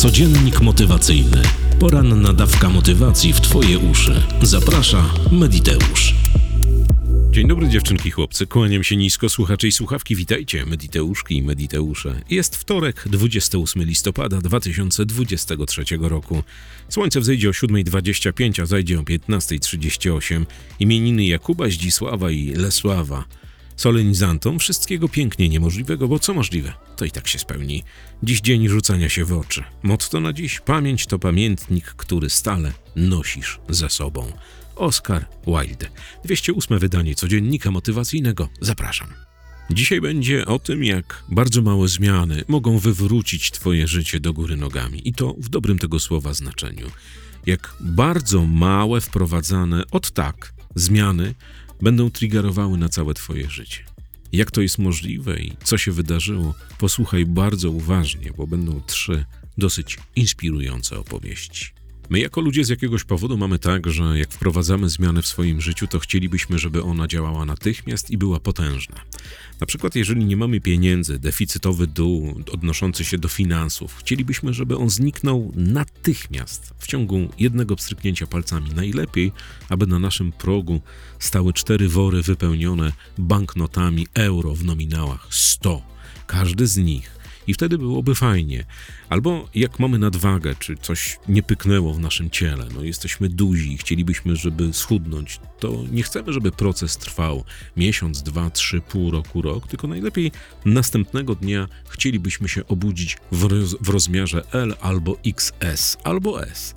Codziennik 0.00 0.60
motywacyjny. 0.60 1.42
Poranna 1.80 2.32
dawka 2.32 2.68
motywacji 2.68 3.32
w 3.32 3.40
Twoje 3.40 3.78
uszy. 3.78 4.22
Zaprasza 4.42 5.14
Mediteusz. 5.32 6.14
Dzień 7.30 7.48
dobry 7.48 7.68
dziewczynki 7.68 8.08
i 8.08 8.10
chłopcy, 8.10 8.46
kłaniam 8.46 8.84
się 8.84 8.96
nisko, 8.96 9.28
słuchacze 9.28 9.68
i 9.68 9.72
słuchawki, 9.72 10.16
witajcie, 10.16 10.66
Mediteuszki 10.66 11.36
i 11.36 11.42
Mediteusze. 11.42 12.20
Jest 12.30 12.56
wtorek, 12.56 13.04
28 13.06 13.82
listopada 13.82 14.40
2023 14.40 15.84
roku. 16.00 16.42
Słońce 16.88 17.20
wzejdzie 17.20 17.48
o 17.48 17.52
7.25, 17.52 18.62
a 18.62 18.66
zajdzie 18.66 19.00
o 19.00 19.02
15.38. 19.02 20.46
Imieniny 20.80 21.24
Jakuba, 21.24 21.68
Zdzisława 21.68 22.30
i 22.30 22.50
Lesława. 22.50 23.24
Solenizantom 23.80 24.58
wszystkiego 24.58 25.08
pięknie 25.08 25.48
niemożliwego, 25.48 26.08
bo 26.08 26.18
co 26.18 26.34
możliwe, 26.34 26.72
to 26.96 27.04
i 27.04 27.10
tak 27.10 27.28
się 27.28 27.38
spełni. 27.38 27.82
Dziś 28.22 28.40
dzień 28.40 28.68
rzucania 28.68 29.08
się 29.08 29.24
w 29.24 29.32
oczy. 29.32 29.64
Motto 29.82 30.20
na 30.20 30.32
dziś: 30.32 30.60
pamięć 30.60 31.06
to 31.06 31.18
pamiętnik, 31.18 31.84
który 31.84 32.30
stale 32.30 32.72
nosisz 32.96 33.60
ze 33.68 33.90
sobą. 33.90 34.32
Oscar 34.76 35.26
Wilde. 35.46 35.90
208 36.24 36.78
wydanie 36.78 37.14
codziennika 37.14 37.70
motywacyjnego. 37.70 38.48
Zapraszam. 38.60 39.08
Dzisiaj 39.70 40.00
będzie 40.00 40.46
o 40.46 40.58
tym, 40.58 40.84
jak 40.84 41.24
bardzo 41.28 41.62
małe 41.62 41.88
zmiany 41.88 42.44
mogą 42.48 42.78
wywrócić 42.78 43.50
Twoje 43.50 43.88
życie 43.88 44.20
do 44.20 44.32
góry 44.32 44.56
nogami. 44.56 45.08
I 45.08 45.12
to 45.12 45.34
w 45.38 45.48
dobrym 45.48 45.78
tego 45.78 46.00
słowa 46.00 46.34
znaczeniu. 46.34 46.90
Jak 47.46 47.74
bardzo 47.80 48.46
małe, 48.46 49.00
wprowadzane 49.00 49.82
od 49.90 50.10
tak 50.10 50.52
zmiany 50.74 51.34
będą 51.82 52.10
triggerowały 52.10 52.78
na 52.78 52.88
całe 52.88 53.14
Twoje 53.14 53.50
życie. 53.50 53.84
Jak 54.32 54.50
to 54.50 54.60
jest 54.60 54.78
możliwe 54.78 55.40
i 55.40 55.52
co 55.64 55.78
się 55.78 55.92
wydarzyło, 55.92 56.54
posłuchaj 56.78 57.26
bardzo 57.26 57.70
uważnie, 57.70 58.32
bo 58.36 58.46
będą 58.46 58.80
trzy 58.86 59.24
dosyć 59.58 59.98
inspirujące 60.16 60.98
opowieści. 60.98 61.79
My, 62.10 62.20
jako 62.20 62.40
ludzie, 62.40 62.64
z 62.64 62.68
jakiegoś 62.68 63.04
powodu 63.04 63.36
mamy 63.36 63.58
tak, 63.58 63.90
że 63.90 64.18
jak 64.18 64.32
wprowadzamy 64.32 64.88
zmianę 64.88 65.22
w 65.22 65.26
swoim 65.26 65.60
życiu, 65.60 65.86
to 65.86 65.98
chcielibyśmy, 65.98 66.58
żeby 66.58 66.82
ona 66.82 67.08
działała 67.08 67.44
natychmiast 67.44 68.10
i 68.10 68.18
była 68.18 68.40
potężna. 68.40 68.96
Na 69.60 69.66
przykład, 69.66 69.94
jeżeli 69.94 70.24
nie 70.24 70.36
mamy 70.36 70.60
pieniędzy, 70.60 71.18
deficytowy 71.18 71.86
dół 71.86 72.42
odnoszący 72.52 73.04
się 73.04 73.18
do 73.18 73.28
finansów, 73.28 73.96
chcielibyśmy, 73.98 74.54
żeby 74.54 74.76
on 74.76 74.90
zniknął 74.90 75.52
natychmiast, 75.56 76.74
w 76.78 76.86
ciągu 76.86 77.28
jednego 77.38 77.76
pstryknięcia 77.76 78.26
palcami. 78.26 78.70
Najlepiej, 78.74 79.32
aby 79.68 79.86
na 79.86 79.98
naszym 79.98 80.32
progu 80.32 80.80
stały 81.18 81.52
cztery 81.52 81.88
wory 81.88 82.22
wypełnione 82.22 82.92
banknotami 83.18 84.06
euro 84.14 84.54
w 84.54 84.64
nominałach 84.64 85.26
100. 85.30 85.82
Każdy 86.26 86.66
z 86.66 86.76
nich 86.76 87.19
i 87.50 87.54
wtedy 87.54 87.78
byłoby 87.78 88.14
fajnie. 88.14 88.64
Albo 89.08 89.48
jak 89.54 89.78
mamy 89.78 89.98
nadwagę, 89.98 90.54
czy 90.58 90.76
coś 90.76 91.18
nie 91.28 91.42
pyknęło 91.42 91.94
w 91.94 92.00
naszym 92.00 92.30
ciele, 92.30 92.66
no 92.74 92.82
jesteśmy 92.82 93.28
duzi 93.28 93.72
i 93.72 93.78
chcielibyśmy, 93.78 94.36
żeby 94.36 94.72
schudnąć, 94.72 95.40
to 95.58 95.84
nie 95.92 96.02
chcemy, 96.02 96.32
żeby 96.32 96.52
proces 96.52 96.96
trwał 96.96 97.44
miesiąc, 97.76 98.22
dwa, 98.22 98.50
trzy, 98.50 98.80
pół 98.80 99.10
roku, 99.10 99.42
rok, 99.42 99.68
tylko 99.68 99.86
najlepiej 99.86 100.32
następnego 100.64 101.34
dnia 101.34 101.68
chcielibyśmy 101.88 102.48
się 102.48 102.66
obudzić 102.66 103.16
w, 103.32 103.44
roz, 103.44 103.76
w 103.80 103.88
rozmiarze 103.88 104.52
L 104.52 104.74
albo 104.80 105.16
XS 105.26 105.96
albo 106.04 106.42
S 106.46 106.74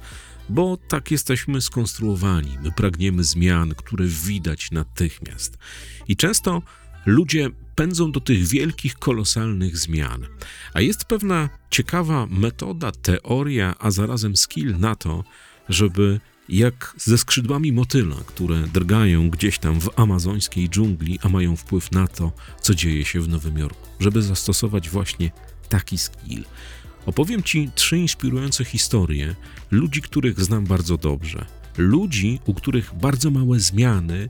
bo 0.50 0.78
tak 0.88 1.12
jesteśmy 1.12 1.62
skonstruowani. 1.62 2.58
My 2.64 2.72
pragniemy 2.72 3.24
zmian, 3.24 3.76
które 3.76 4.06
widać 4.06 4.72
natychmiast. 4.72 5.58
I 6.08 6.16
często 6.16 6.62
ludzie 7.06 7.50
pędzą 7.76 8.12
do 8.12 8.20
tych 8.20 8.48
wielkich, 8.48 8.96
kolosalnych 8.96 9.78
zmian. 9.78 10.26
A 10.74 10.82
jest 10.82 11.06
pewna 11.06 11.50
ciekawa 11.70 12.28
metoda, 12.30 12.92
teoria, 12.92 13.76
a 13.80 13.92
zarazem 13.92 14.38
skill 14.38 14.80
na 14.80 14.96
to, 14.96 15.24
żeby 15.70 16.20
jak 16.50 16.96
ze 16.98 17.18
skrzydłami 17.18 17.72
motyla, 17.72 18.16
które 18.26 18.68
drgają 18.74 19.30
gdzieś 19.30 19.60
tam 19.60 19.82
w 19.82 19.90
amazońskiej 20.00 20.70
dżungli, 20.70 21.20
a 21.24 21.30
mają 21.30 21.56
wpływ 21.56 21.92
na 21.92 22.08
to, 22.08 22.32
co 22.62 22.76
dzieje 22.76 23.06
się 23.06 23.22
w 23.22 23.28
Nowym 23.28 23.58
Jorku, 23.58 23.88
żeby 24.00 24.22
zastosować 24.22 24.90
właśnie 24.90 25.32
taki 25.70 25.98
skill. 25.98 26.44
Opowiem 27.06 27.44
Ci 27.44 27.70
trzy 27.76 27.98
inspirujące 27.98 28.66
historie 28.66 29.36
ludzi, 29.72 30.02
których 30.02 30.42
znam 30.42 30.66
bardzo 30.66 30.98
dobrze. 30.98 31.46
Ludzi, 31.78 32.40
u 32.46 32.54
których 32.54 32.94
bardzo 32.94 33.32
małe 33.32 33.60
zmiany 33.60 34.30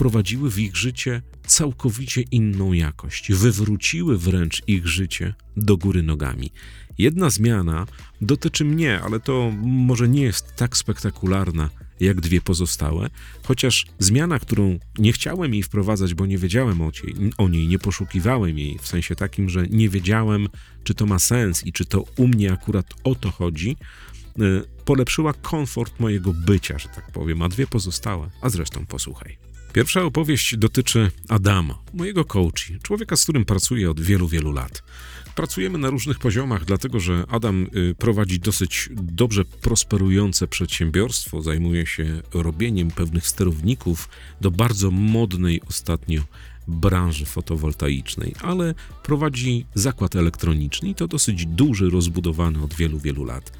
wprowadziły 0.00 0.50
w 0.50 0.58
ich 0.58 0.76
życie 0.76 1.22
całkowicie 1.46 2.22
inną 2.22 2.72
jakość, 2.72 3.32
wywróciły 3.32 4.18
wręcz 4.18 4.62
ich 4.66 4.86
życie 4.86 5.34
do 5.56 5.76
góry 5.76 6.02
nogami. 6.02 6.50
Jedna 6.98 7.30
zmiana 7.30 7.86
dotyczy 8.20 8.64
mnie, 8.64 9.00
ale 9.00 9.20
to 9.20 9.52
może 9.62 10.08
nie 10.08 10.22
jest 10.22 10.56
tak 10.56 10.76
spektakularna 10.76 11.70
jak 12.00 12.20
dwie 12.20 12.40
pozostałe, 12.40 13.10
chociaż 13.42 13.86
zmiana, 13.98 14.38
którą 14.38 14.78
nie 14.98 15.12
chciałem 15.12 15.54
jej 15.54 15.62
wprowadzać, 15.62 16.14
bo 16.14 16.26
nie 16.26 16.38
wiedziałem 16.38 16.80
o, 16.80 16.90
niej, 16.90 17.32
o 17.38 17.48
niej, 17.48 17.68
nie 17.68 17.78
poszukiwałem 17.78 18.58
jej, 18.58 18.78
w 18.78 18.86
sensie 18.86 19.16
takim, 19.16 19.48
że 19.48 19.66
nie 19.66 19.88
wiedziałem, 19.88 20.48
czy 20.84 20.94
to 20.94 21.06
ma 21.06 21.18
sens 21.18 21.66
i 21.66 21.72
czy 21.72 21.84
to 21.84 22.04
u 22.16 22.28
mnie 22.28 22.52
akurat 22.52 22.86
o 23.04 23.14
to 23.14 23.30
chodzi, 23.30 23.76
polepszyła 24.84 25.32
komfort 25.32 26.00
mojego 26.00 26.32
bycia, 26.32 26.78
że 26.78 26.88
tak 26.88 27.12
powiem, 27.12 27.42
a 27.42 27.48
dwie 27.48 27.66
pozostałe, 27.66 28.30
a 28.42 28.48
zresztą 28.48 28.86
posłuchaj. 28.86 29.50
Pierwsza 29.72 30.02
opowieść 30.02 30.56
dotyczy 30.56 31.10
Adama, 31.28 31.78
mojego 31.94 32.24
coachi, 32.24 32.78
człowieka, 32.82 33.16
z 33.16 33.22
którym 33.22 33.44
pracuję 33.44 33.90
od 33.90 34.00
wielu, 34.00 34.28
wielu 34.28 34.52
lat. 34.52 34.82
Pracujemy 35.34 35.78
na 35.78 35.90
różnych 35.90 36.18
poziomach, 36.18 36.64
dlatego 36.64 37.00
że 37.00 37.24
Adam 37.28 37.66
y, 37.76 37.94
prowadzi 37.98 38.40
dosyć 38.40 38.88
dobrze 38.92 39.44
prosperujące 39.44 40.46
przedsiębiorstwo, 40.46 41.42
zajmuje 41.42 41.86
się 41.86 42.22
robieniem 42.34 42.90
pewnych 42.90 43.26
sterowników 43.26 44.08
do 44.40 44.50
bardzo 44.50 44.90
modnej 44.90 45.62
ostatnio 45.68 46.22
branży 46.68 47.26
fotowoltaicznej, 47.26 48.34
ale 48.42 48.74
prowadzi 49.02 49.66
zakład 49.74 50.16
elektroniczny 50.16 50.88
i 50.88 50.94
to 50.94 51.08
dosyć 51.08 51.46
duży, 51.46 51.90
rozbudowany 51.90 52.62
od 52.62 52.74
wielu, 52.74 52.98
wielu 52.98 53.24
lat 53.24 53.52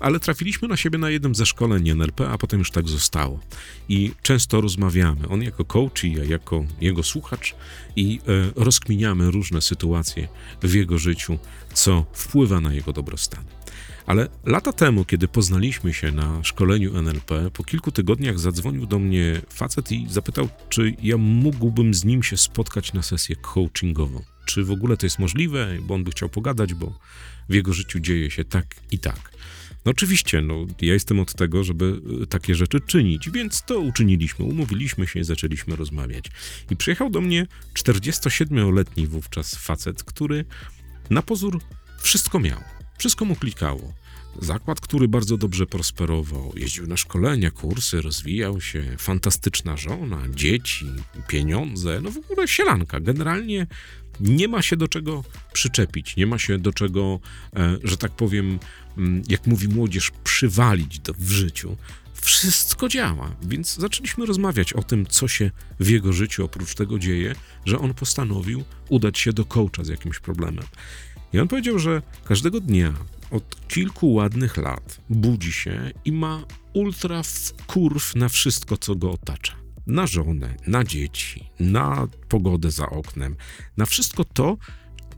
ale 0.00 0.20
trafiliśmy 0.20 0.68
na 0.68 0.76
siebie 0.76 0.98
na 0.98 1.10
jednym 1.10 1.34
ze 1.34 1.46
szkoleń 1.46 1.90
NLP, 1.90 2.20
a 2.20 2.38
potem 2.38 2.58
już 2.58 2.70
tak 2.70 2.88
zostało. 2.88 3.40
I 3.88 4.12
często 4.22 4.60
rozmawiamy, 4.60 5.28
on 5.28 5.42
jako 5.42 5.64
coach 5.64 6.04
i 6.04 6.12
ja 6.12 6.24
jako 6.24 6.64
jego 6.80 7.02
słuchacz 7.02 7.54
i 7.96 8.20
e, 8.28 8.64
rozkminiamy 8.64 9.30
różne 9.30 9.60
sytuacje 9.60 10.28
w 10.62 10.74
jego 10.74 10.98
życiu, 10.98 11.38
co 11.74 12.06
wpływa 12.12 12.60
na 12.60 12.74
jego 12.74 12.92
dobrostan. 12.92 13.44
Ale 14.06 14.28
lata 14.44 14.72
temu, 14.72 15.04
kiedy 15.04 15.28
poznaliśmy 15.28 15.94
się 15.94 16.12
na 16.12 16.44
szkoleniu 16.44 17.02
NLP, 17.02 17.50
po 17.52 17.64
kilku 17.64 17.92
tygodniach 17.92 18.38
zadzwonił 18.38 18.86
do 18.86 18.98
mnie 18.98 19.40
facet 19.48 19.92
i 19.92 20.06
zapytał, 20.08 20.48
czy 20.68 20.94
ja 21.02 21.16
mógłbym 21.16 21.94
z 21.94 22.04
nim 22.04 22.22
się 22.22 22.36
spotkać 22.36 22.92
na 22.92 23.02
sesję 23.02 23.36
coachingową. 23.36 24.22
Czy 24.50 24.64
w 24.64 24.70
ogóle 24.70 24.96
to 24.96 25.06
jest 25.06 25.18
możliwe, 25.18 25.76
bo 25.82 25.94
on 25.94 26.04
by 26.04 26.10
chciał 26.10 26.28
pogadać, 26.28 26.74
bo 26.74 26.98
w 27.48 27.54
jego 27.54 27.72
życiu 27.72 28.00
dzieje 28.00 28.30
się 28.30 28.44
tak 28.44 28.66
i 28.90 28.98
tak. 28.98 29.32
No 29.84 29.90
oczywiście, 29.90 30.42
no, 30.42 30.66
ja 30.80 30.92
jestem 30.92 31.20
od 31.20 31.34
tego, 31.34 31.64
żeby 31.64 32.00
y, 32.22 32.26
takie 32.26 32.54
rzeczy 32.54 32.80
czynić, 32.80 33.30
więc 33.30 33.62
to 33.62 33.78
uczyniliśmy, 33.80 34.44
umówiliśmy 34.44 35.06
się 35.06 35.20
i 35.20 35.24
zaczęliśmy 35.24 35.76
rozmawiać. 35.76 36.24
I 36.70 36.76
przyjechał 36.76 37.10
do 37.10 37.20
mnie 37.20 37.46
47-letni 37.74 39.06
wówczas 39.06 39.54
facet, 39.54 40.04
który 40.04 40.44
na 41.10 41.22
pozór 41.22 41.60
wszystko 42.00 42.40
miał, 42.40 42.60
wszystko 42.98 43.24
mu 43.24 43.36
klikało. 43.36 43.92
Zakład, 44.38 44.80
który 44.80 45.08
bardzo 45.08 45.36
dobrze 45.36 45.66
prosperował, 45.66 46.52
jeździł 46.56 46.86
na 46.86 46.96
szkolenia, 46.96 47.50
kursy, 47.50 48.02
rozwijał 48.02 48.60
się, 48.60 48.96
fantastyczna 48.98 49.76
żona, 49.76 50.22
dzieci, 50.34 50.86
pieniądze, 51.28 52.00
no 52.02 52.10
w 52.10 52.16
ogóle 52.16 52.48
sielanka. 52.48 53.00
Generalnie 53.00 53.66
nie 54.20 54.48
ma 54.48 54.62
się 54.62 54.76
do 54.76 54.88
czego 54.88 55.24
przyczepić, 55.52 56.16
nie 56.16 56.26
ma 56.26 56.38
się 56.38 56.58
do 56.58 56.72
czego, 56.72 57.20
e, 57.56 57.76
że 57.84 57.96
tak 57.96 58.12
powiem, 58.12 58.58
mm, 58.98 59.22
jak 59.28 59.46
mówi 59.46 59.68
młodzież, 59.68 60.10
przywalić 60.24 61.00
do, 61.00 61.14
w 61.14 61.30
życiu. 61.30 61.76
Wszystko 62.14 62.88
działa, 62.88 63.36
więc 63.42 63.76
zaczęliśmy 63.76 64.26
rozmawiać 64.26 64.72
o 64.72 64.82
tym, 64.82 65.06
co 65.06 65.28
się 65.28 65.50
w 65.80 65.88
jego 65.88 66.12
życiu 66.12 66.44
oprócz 66.44 66.74
tego 66.74 66.98
dzieje, 66.98 67.34
że 67.64 67.78
on 67.78 67.94
postanowił 67.94 68.64
udać 68.88 69.18
się 69.18 69.32
do 69.32 69.44
coacha 69.44 69.84
z 69.84 69.88
jakimś 69.88 70.18
problemem. 70.18 70.64
I 71.32 71.38
on 71.38 71.48
powiedział, 71.48 71.78
że 71.78 72.02
każdego 72.24 72.60
dnia 72.60 72.94
od 73.30 73.68
kilku 73.68 74.12
ładnych 74.12 74.56
lat 74.56 75.00
budzi 75.10 75.52
się 75.52 75.90
i 76.04 76.12
ma 76.12 76.44
ultra 76.72 77.22
kurw 77.66 78.16
na 78.16 78.28
wszystko, 78.28 78.76
co 78.76 78.94
go 78.94 79.10
otacza 79.10 79.59
na 79.90 80.06
żonę, 80.06 80.54
na 80.66 80.84
dzieci, 80.84 81.44
na 81.60 82.08
pogodę 82.28 82.70
za 82.70 82.90
oknem, 82.90 83.36
na 83.76 83.86
wszystko 83.86 84.24
to, 84.24 84.56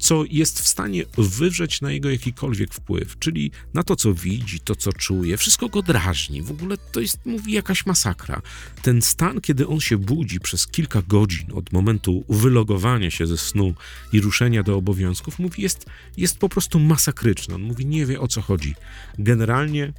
co 0.03 0.25
jest 0.31 0.61
w 0.61 0.69
stanie 0.69 1.05
wywrzeć 1.19 1.81
na 1.81 1.93
jego 1.93 2.11
jakikolwiek 2.11 2.75
wpływ, 2.75 3.19
czyli 3.19 3.51
na 3.75 3.83
to, 3.83 3.97
co 3.97 4.15
widzi, 4.15 4.61
to, 4.61 4.77
co 4.77 4.93
czuje, 4.93 5.37
wszystko 5.37 5.69
go 5.69 5.83
drażni. 5.83 6.43
W 6.43 6.51
ogóle 6.51 6.77
to 6.93 7.01
jest, 7.01 7.27
mówi, 7.27 7.53
jakaś 7.53 7.87
masakra. 7.87 8.43
Ten 8.83 9.03
stan, 9.03 9.41
kiedy 9.41 9.69
on 9.69 9.81
się 9.81 9.99
budzi 9.99 10.41
przez 10.41 10.67
kilka 10.67 11.03
godzin 11.03 11.53
od 11.55 11.73
momentu 11.73 12.25
wylogowania 12.29 13.11
się 13.11 13.27
ze 13.27 13.39
snu 13.39 13.75
i 14.13 14.21
ruszenia 14.21 14.63
do 14.63 14.77
obowiązków, 14.77 15.39
mówi, 15.39 15.63
jest, 15.63 15.87
jest 16.17 16.39
po 16.39 16.49
prostu 16.49 16.81
masakryczny. 16.81 17.55
On 17.55 17.63
mówi, 17.63 17.87
nie 17.87 18.07
wie 18.07 18.21
o 18.21 18.29
co 18.29 18.43
chodzi. 18.43 18.75
Generalnie 19.19 19.93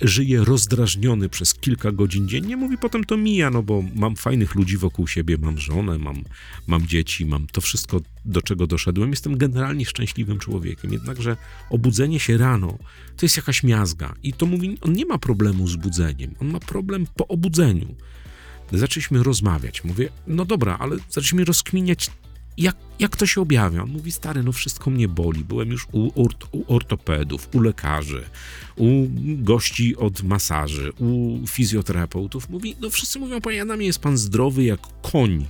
żyje 0.00 0.44
rozdrażniony 0.44 1.28
przez 1.28 1.54
kilka 1.54 1.92
godzin 1.92 2.28
dziennie, 2.28 2.56
mówi 2.56 2.78
potem 2.78 3.04
to 3.04 3.16
mija, 3.16 3.50
no 3.50 3.62
bo 3.62 3.84
mam 3.94 4.16
fajnych 4.16 4.54
ludzi 4.54 4.76
wokół 4.76 5.06
siebie, 5.06 5.38
mam 5.38 5.58
żonę, 5.58 5.98
mam, 5.98 6.24
mam 6.66 6.86
dzieci, 6.86 7.26
mam 7.26 7.46
to 7.46 7.60
wszystko, 7.60 8.00
do 8.24 8.42
czego 8.42 8.66
doszedłem. 8.66 9.10
Jestem 9.10 9.38
generalnie 9.38 9.84
szczęśliwym 9.84 10.38
człowiekiem, 10.38 10.92
jednakże 10.92 11.36
obudzenie 11.70 12.20
się 12.20 12.38
rano 12.38 12.78
to 13.20 13.26
jest 13.26 13.36
jakaś 13.36 13.62
miazga 13.62 14.14
i 14.22 14.32
to 14.32 14.46
mówi, 14.46 14.78
on 14.80 14.92
nie 14.92 15.06
ma 15.06 15.18
problemu 15.18 15.68
z 15.68 15.76
budzeniem, 15.76 16.34
on 16.40 16.50
ma 16.50 16.60
problem 16.60 17.06
po 17.16 17.28
obudzeniu. 17.28 17.94
Zaczęliśmy 18.72 19.22
rozmawiać. 19.22 19.84
Mówię, 19.84 20.08
no 20.26 20.44
dobra, 20.44 20.76
ale 20.80 20.96
zaczęliśmy 20.96 21.44
rozkminiać, 21.44 22.10
jak, 22.58 22.76
jak 22.98 23.16
to 23.16 23.26
się 23.26 23.40
objawia? 23.40 23.82
On 23.82 23.90
mówi, 23.90 24.12
stary, 24.12 24.42
no 24.42 24.52
wszystko 24.52 24.90
mnie 24.90 25.08
boli. 25.08 25.44
Byłem 25.44 25.70
już 25.70 25.86
u, 25.92 26.24
ort, 26.24 26.44
u 26.52 26.74
ortopedów, 26.74 27.48
u 27.54 27.60
lekarzy, 27.60 28.24
u 28.76 29.06
gości 29.36 29.96
od 29.96 30.22
masaży, 30.22 30.92
u 30.98 31.38
fizjoterapeutów. 31.46 32.50
Mówi, 32.50 32.76
no 32.80 32.90
wszyscy 32.90 33.18
mówią, 33.18 33.40
panie 33.40 33.62
Adamie, 33.62 33.86
jest 33.86 33.98
pan 33.98 34.18
zdrowy 34.18 34.64
jak 34.64 34.80
koń. 35.02 35.46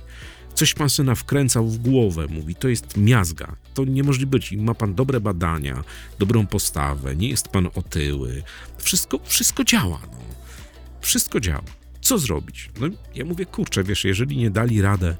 Coś 0.53 0.73
pan 0.73 0.89
syna 0.89 1.15
wkręcał 1.15 1.67
w 1.67 1.77
głowę, 1.77 2.27
mówi, 2.29 2.55
to 2.55 2.67
jest 2.67 2.97
miazga. 2.97 3.55
To 3.73 3.85
nie 3.85 4.03
może 4.03 4.25
być. 4.25 4.51
Ma 4.51 4.73
pan 4.73 4.95
dobre 4.95 5.19
badania, 5.19 5.83
dobrą 6.19 6.47
postawę, 6.47 7.15
nie 7.15 7.29
jest 7.29 7.47
pan 7.47 7.67
otyły. 7.75 8.43
Wszystko, 8.77 9.19
wszystko 9.23 9.63
działa, 9.63 9.99
no. 10.11 10.17
Wszystko 11.01 11.39
działa. 11.39 11.63
Co 12.01 12.17
zrobić? 12.17 12.69
No 12.79 12.87
ja 13.15 13.25
mówię, 13.25 13.45
kurczę, 13.45 13.83
wiesz, 13.83 14.05
jeżeli 14.05 14.37
nie 14.37 14.49
dali 14.49 14.81
radę 14.81 15.17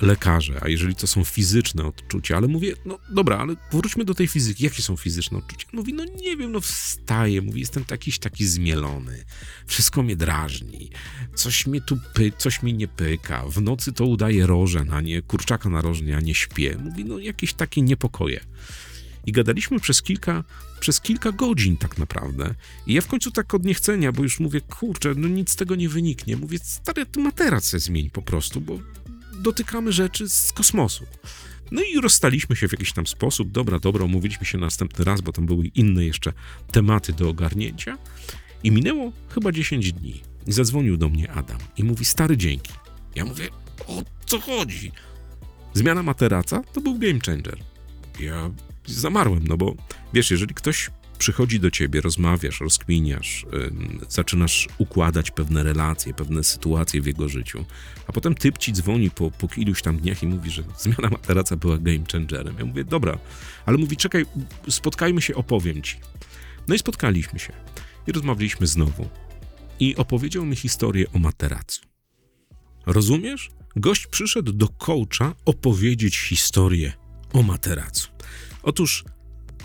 lekarze, 0.00 0.58
a 0.62 0.68
jeżeli 0.68 0.94
to 0.94 1.06
są 1.06 1.24
fizyczne 1.24 1.84
odczucia, 1.84 2.36
ale 2.36 2.48
mówię, 2.48 2.74
no 2.84 2.98
dobra, 3.10 3.38
ale 3.38 3.56
wróćmy 3.72 4.04
do 4.04 4.14
tej 4.14 4.26
fizyki. 4.26 4.64
Jakie 4.64 4.82
są 4.82 4.96
fizyczne 4.96 5.38
odczucia? 5.38 5.66
Mówi, 5.72 5.94
no 5.94 6.04
nie 6.04 6.36
wiem, 6.36 6.52
no 6.52 6.60
wstaję, 6.60 7.42
mówi, 7.42 7.60
jestem 7.60 7.84
jakiś 7.90 8.18
taki 8.18 8.46
zmielony, 8.46 9.24
wszystko 9.66 10.02
mnie 10.02 10.16
drażni, 10.16 10.90
coś 11.34 11.66
mnie 11.66 11.80
tu 11.80 11.98
py, 12.14 12.32
coś 12.38 12.62
mi 12.62 12.74
nie 12.74 12.88
pyka, 12.88 13.44
w 13.48 13.62
nocy 13.62 13.92
to 13.92 14.06
udaje 14.06 14.46
rożę, 14.46 14.84
a 14.90 15.00
nie 15.00 15.22
kurczaka 15.22 15.68
na 15.68 15.80
rożnie, 15.80 16.16
a 16.16 16.20
nie 16.20 16.34
śpię. 16.34 16.76
Mówi, 16.78 17.04
no 17.04 17.18
jakieś 17.18 17.54
takie 17.54 17.82
niepokoje. 17.82 18.40
I 19.26 19.32
gadaliśmy 19.32 19.80
przez 19.80 20.02
kilka, 20.02 20.44
przez 20.80 21.00
kilka 21.00 21.32
godzin 21.32 21.76
tak 21.76 21.98
naprawdę. 21.98 22.54
I 22.86 22.94
ja 22.94 23.00
w 23.00 23.06
końcu 23.06 23.30
tak 23.30 23.54
od 23.54 23.64
niechcenia, 23.64 24.12
bo 24.12 24.22
już 24.22 24.40
mówię, 24.40 24.60
kurczę, 24.60 25.14
no 25.16 25.28
nic 25.28 25.50
z 25.50 25.56
tego 25.56 25.74
nie 25.74 25.88
wyniknie. 25.88 26.36
Mówię, 26.36 26.58
stary, 26.62 27.06
tu 27.06 27.20
materac 27.20 27.70
zmień 27.70 28.10
po 28.10 28.22
prostu, 28.22 28.60
bo 28.60 28.78
dotykamy 29.32 29.92
rzeczy 29.92 30.28
z 30.28 30.52
kosmosu. 30.52 31.06
No 31.70 31.82
i 31.82 32.00
rozstaliśmy 32.00 32.56
się 32.56 32.68
w 32.68 32.72
jakiś 32.72 32.92
tam 32.92 33.06
sposób. 33.06 33.50
Dobra, 33.50 33.78
dobra, 33.78 34.04
umówiliśmy 34.04 34.46
się 34.46 34.58
następny 34.58 35.04
raz, 35.04 35.20
bo 35.20 35.32
tam 35.32 35.46
były 35.46 35.66
inne 35.66 36.04
jeszcze 36.04 36.32
tematy 36.72 37.12
do 37.12 37.28
ogarnięcia. 37.28 37.98
I 38.64 38.70
minęło 38.70 39.12
chyba 39.28 39.52
10 39.52 39.92
dni. 39.92 40.22
I 40.46 40.52
zadzwonił 40.52 40.96
do 40.96 41.08
mnie 41.08 41.30
Adam 41.30 41.58
i 41.76 41.84
mówi: 41.84 42.04
Stary, 42.04 42.36
dzięki. 42.36 42.72
Ja 43.14 43.24
mówię: 43.24 43.48
O 43.86 44.02
co 44.26 44.40
chodzi? 44.40 44.92
Zmiana 45.74 46.02
materaca 46.02 46.62
to 46.72 46.80
był 46.80 46.98
game 46.98 47.18
changer. 47.26 47.58
Ja 48.20 48.50
zamarłem, 48.86 49.46
no 49.46 49.56
bo 49.56 49.74
wiesz, 50.12 50.30
jeżeli 50.30 50.54
ktoś 50.54 50.90
przychodzi 51.22 51.60
do 51.60 51.70
ciebie, 51.70 52.00
rozmawiasz, 52.00 52.60
rozkminiasz, 52.60 53.46
zaczynasz 54.08 54.68
układać 54.78 55.30
pewne 55.30 55.62
relacje, 55.62 56.14
pewne 56.14 56.44
sytuacje 56.44 57.02
w 57.02 57.06
jego 57.06 57.28
życiu, 57.28 57.64
a 58.06 58.12
potem 58.12 58.34
typ 58.34 58.58
ci 58.58 58.72
dzwoni 58.72 59.10
po, 59.10 59.30
po 59.30 59.48
iluś 59.56 59.82
tam 59.82 59.96
dniach 59.96 60.22
i 60.22 60.26
mówi, 60.26 60.50
że 60.50 60.62
zmiana 60.78 61.08
materaca 61.10 61.56
była 61.56 61.78
game 61.78 62.04
changerem. 62.12 62.56
Ja 62.58 62.64
mówię, 62.64 62.84
dobra, 62.84 63.18
ale 63.66 63.78
mówi, 63.78 63.96
czekaj, 63.96 64.26
spotkajmy 64.68 65.22
się, 65.22 65.34
opowiem 65.34 65.82
ci. 65.82 65.96
No 66.68 66.74
i 66.74 66.78
spotkaliśmy 66.78 67.38
się 67.38 67.52
i 68.06 68.12
rozmawialiśmy 68.12 68.66
znowu. 68.66 69.08
I 69.80 69.96
opowiedział 69.96 70.44
mi 70.44 70.56
historię 70.56 71.06
o 71.12 71.18
materacu. 71.18 71.82
Rozumiesz? 72.86 73.50
Gość 73.76 74.06
przyszedł 74.06 74.52
do 74.52 74.68
coacha 74.68 75.34
opowiedzieć 75.44 76.18
historię 76.18 76.92
o 77.32 77.42
materacu. 77.42 78.08
Otóż 78.62 79.04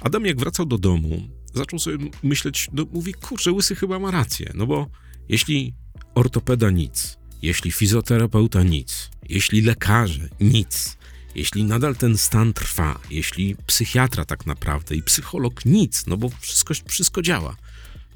Adam, 0.01 0.25
jak 0.25 0.39
wracał 0.39 0.65
do 0.65 0.77
domu, 0.77 1.36
zaczął 1.57 1.79
sobie 1.79 2.09
myśleć, 2.23 2.67
no 2.73 2.85
mówi, 2.91 3.13
kurczę, 3.13 3.51
Łysy 3.51 3.75
chyba 3.75 3.99
ma 3.99 4.11
rację, 4.11 4.51
no 4.55 4.67
bo 4.67 4.87
jeśli 5.29 5.73
ortopeda 6.15 6.69
nic, 6.69 7.17
jeśli 7.41 7.71
fizjoterapeuta 7.71 8.63
nic, 8.63 9.09
jeśli 9.29 9.61
lekarze 9.61 10.29
nic, 10.39 10.97
jeśli 11.35 11.63
nadal 11.63 11.95
ten 11.95 12.17
stan 12.17 12.53
trwa, 12.53 12.99
jeśli 13.09 13.55
psychiatra 13.67 14.25
tak 14.25 14.45
naprawdę 14.45 14.95
i 14.95 15.03
psycholog 15.03 15.65
nic, 15.65 16.07
no 16.07 16.17
bo 16.17 16.29
wszystko, 16.39 16.73
wszystko 16.85 17.21
działa, 17.21 17.55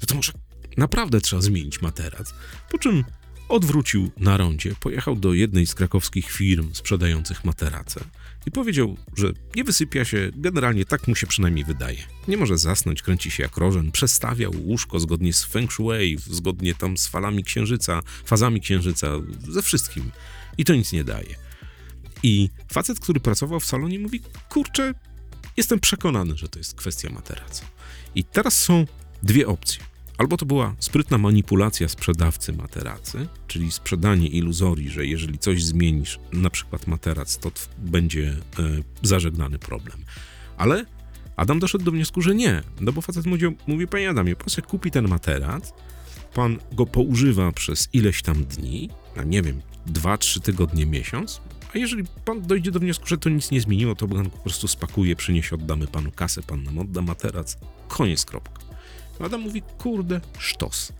no 0.00 0.06
to 0.06 0.14
może 0.14 0.32
naprawdę 0.76 1.20
trzeba 1.20 1.42
zmienić 1.42 1.82
materac. 1.82 2.34
Po 2.70 2.78
czym 2.78 3.04
odwrócił 3.52 4.10
na 4.16 4.36
rondzie, 4.36 4.74
pojechał 4.80 5.16
do 5.16 5.34
jednej 5.34 5.66
z 5.66 5.74
krakowskich 5.74 6.30
firm 6.30 6.74
sprzedających 6.74 7.44
materace 7.44 8.04
i 8.46 8.50
powiedział, 8.50 8.96
że 9.16 9.32
nie 9.56 9.64
wysypia 9.64 10.04
się, 10.04 10.30
generalnie 10.34 10.84
tak 10.84 11.08
mu 11.08 11.14
się 11.14 11.26
przynajmniej 11.26 11.64
wydaje. 11.64 11.98
Nie 12.28 12.36
może 12.36 12.58
zasnąć, 12.58 13.02
kręci 13.02 13.30
się 13.30 13.42
jak 13.42 13.56
rożen, 13.56 13.92
przestawiał 13.92 14.52
łóżko 14.64 15.00
zgodnie 15.00 15.32
z 15.32 15.44
feng 15.44 15.72
shui, 15.72 16.18
zgodnie 16.18 16.74
tam 16.74 16.98
z 16.98 17.06
falami 17.06 17.44
księżyca, 17.44 18.02
fazami 18.24 18.60
księżyca, 18.60 19.08
ze 19.48 19.62
wszystkim. 19.62 20.10
I 20.58 20.64
to 20.64 20.74
nic 20.74 20.92
nie 20.92 21.04
daje. 21.04 21.34
I 22.22 22.50
facet, 22.72 23.00
który 23.00 23.20
pracował 23.20 23.60
w 23.60 23.64
salonie 23.64 23.98
mówi, 23.98 24.20
kurczę, 24.48 24.94
jestem 25.56 25.80
przekonany, 25.80 26.36
że 26.36 26.48
to 26.48 26.58
jest 26.58 26.74
kwestia 26.74 27.10
materaca. 27.10 27.64
I 28.14 28.24
teraz 28.24 28.58
są 28.58 28.86
dwie 29.22 29.46
opcje. 29.46 29.91
Albo 30.18 30.36
to 30.36 30.46
była 30.46 30.74
sprytna 30.78 31.18
manipulacja 31.18 31.88
sprzedawcy 31.88 32.52
materacy, 32.52 33.28
czyli 33.46 33.72
sprzedanie 33.72 34.28
iluzorii, 34.28 34.88
że 34.88 35.06
jeżeli 35.06 35.38
coś 35.38 35.64
zmienisz, 35.64 36.18
na 36.32 36.50
przykład 36.50 36.86
materac, 36.86 37.38
to 37.38 37.50
będzie 37.78 38.28
e, 38.28 38.36
zażegnany 39.02 39.58
problem. 39.58 39.98
Ale 40.56 40.84
Adam 41.36 41.58
doszedł 41.58 41.84
do 41.84 41.90
wniosku, 41.90 42.20
że 42.20 42.34
nie, 42.34 42.62
no 42.80 42.92
bo 42.92 43.00
facet 43.00 43.26
mówi, 43.26 43.46
mówi 43.66 43.86
panie 43.86 44.10
Adamie, 44.10 44.36
pan 44.36 44.48
sobie 44.48 44.68
kupi 44.68 44.90
ten 44.90 45.08
materac, 45.08 45.72
pan 46.34 46.58
go 46.72 46.86
poużywa 46.86 47.52
przez 47.52 47.88
ileś 47.92 48.22
tam 48.22 48.44
dni, 48.44 48.90
a 49.16 49.22
nie 49.22 49.42
wiem, 49.42 49.62
2-3 49.86 50.40
tygodnie, 50.40 50.86
miesiąc, 50.86 51.40
a 51.74 51.78
jeżeli 51.78 52.04
pan 52.24 52.42
dojdzie 52.42 52.70
do 52.70 52.80
wniosku, 52.80 53.06
że 53.06 53.18
to 53.18 53.30
nic 53.30 53.50
nie 53.50 53.60
zmieniło, 53.60 53.94
to 53.94 54.08
pan 54.08 54.30
po 54.30 54.38
prostu 54.38 54.68
spakuje, 54.68 55.16
przyniesie, 55.16 55.54
oddamy 55.56 55.86
panu 55.86 56.10
kasę, 56.10 56.42
pan 56.42 56.62
nam 56.62 56.78
odda 56.78 57.02
materac, 57.02 57.58
koniec, 57.88 58.24
kropka. 58.24 58.62
Adam 59.20 59.40
mówi, 59.40 59.62
kurde, 59.78 60.20
sztos. 60.38 60.92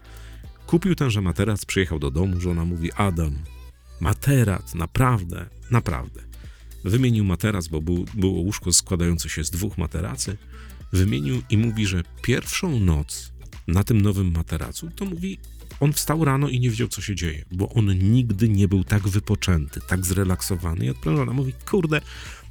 Kupił 0.66 0.94
tenże 0.94 1.20
materac, 1.20 1.64
przyjechał 1.64 1.98
do 1.98 2.10
domu, 2.10 2.40
żona 2.40 2.64
mówi, 2.64 2.92
Adam, 2.92 3.38
materac, 4.00 4.74
naprawdę, 4.74 5.46
naprawdę. 5.70 6.20
Wymienił 6.84 7.24
materac, 7.24 7.68
bo 7.68 7.80
był, 7.80 8.04
było 8.14 8.40
łóżko 8.40 8.72
składające 8.72 9.28
się 9.28 9.44
z 9.44 9.50
dwóch 9.50 9.78
materacy. 9.78 10.36
Wymienił 10.92 11.42
i 11.50 11.56
mówi, 11.58 11.86
że 11.86 12.02
pierwszą 12.22 12.80
noc 12.80 13.32
na 13.68 13.84
tym 13.84 14.02
nowym 14.02 14.32
materacu, 14.32 14.90
to 14.90 15.04
mówi, 15.04 15.38
on 15.80 15.92
wstał 15.92 16.24
rano 16.24 16.48
i 16.48 16.60
nie 16.60 16.70
wiedział, 16.70 16.88
co 16.88 17.00
się 17.00 17.14
dzieje, 17.14 17.44
bo 17.52 17.68
on 17.68 17.98
nigdy 18.12 18.48
nie 18.48 18.68
był 18.68 18.84
tak 18.84 19.08
wypoczęty, 19.08 19.80
tak 19.86 20.06
zrelaksowany. 20.06 20.84
I 20.84 20.90
odprężona 20.90 21.32
mówi, 21.32 21.52
kurde, 21.70 22.00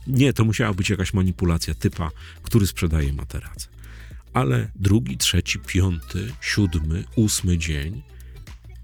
nie, 0.07 0.33
to 0.33 0.45
musiała 0.45 0.73
być 0.73 0.89
jakaś 0.89 1.13
manipulacja 1.13 1.73
typa, 1.73 2.11
który 2.43 2.67
sprzedaje 2.67 3.13
materace 3.13 3.71
ale 4.33 4.71
drugi, 4.75 5.17
trzeci, 5.17 5.59
piąty, 5.59 6.33
siódmy, 6.41 7.03
ósmy 7.15 7.57
dzień 7.57 8.01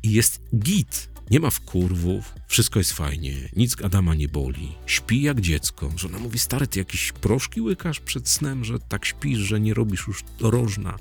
i 0.03 0.11
jest 0.11 0.41
git. 0.55 1.09
Nie 1.29 1.39
ma 1.39 1.49
wkurwów, 1.49 2.33
wszystko 2.47 2.79
jest 2.79 2.93
fajnie, 2.93 3.49
nic 3.55 3.81
Adama 3.81 4.15
nie 4.15 4.27
boli, 4.27 4.71
śpi 4.85 5.21
jak 5.21 5.41
dziecko. 5.41 5.91
Żona 5.95 6.19
mówi, 6.19 6.39
stary, 6.39 6.67
ty 6.67 6.79
jakieś 6.79 7.11
proszki 7.11 7.61
łykasz 7.61 7.99
przed 7.99 8.29
snem, 8.29 8.65
że 8.65 8.79
tak 8.79 9.05
śpisz, 9.05 9.39
że 9.39 9.59
nie 9.59 9.73
robisz 9.73 10.07
już 10.07 10.23
rożna, 10.39 10.97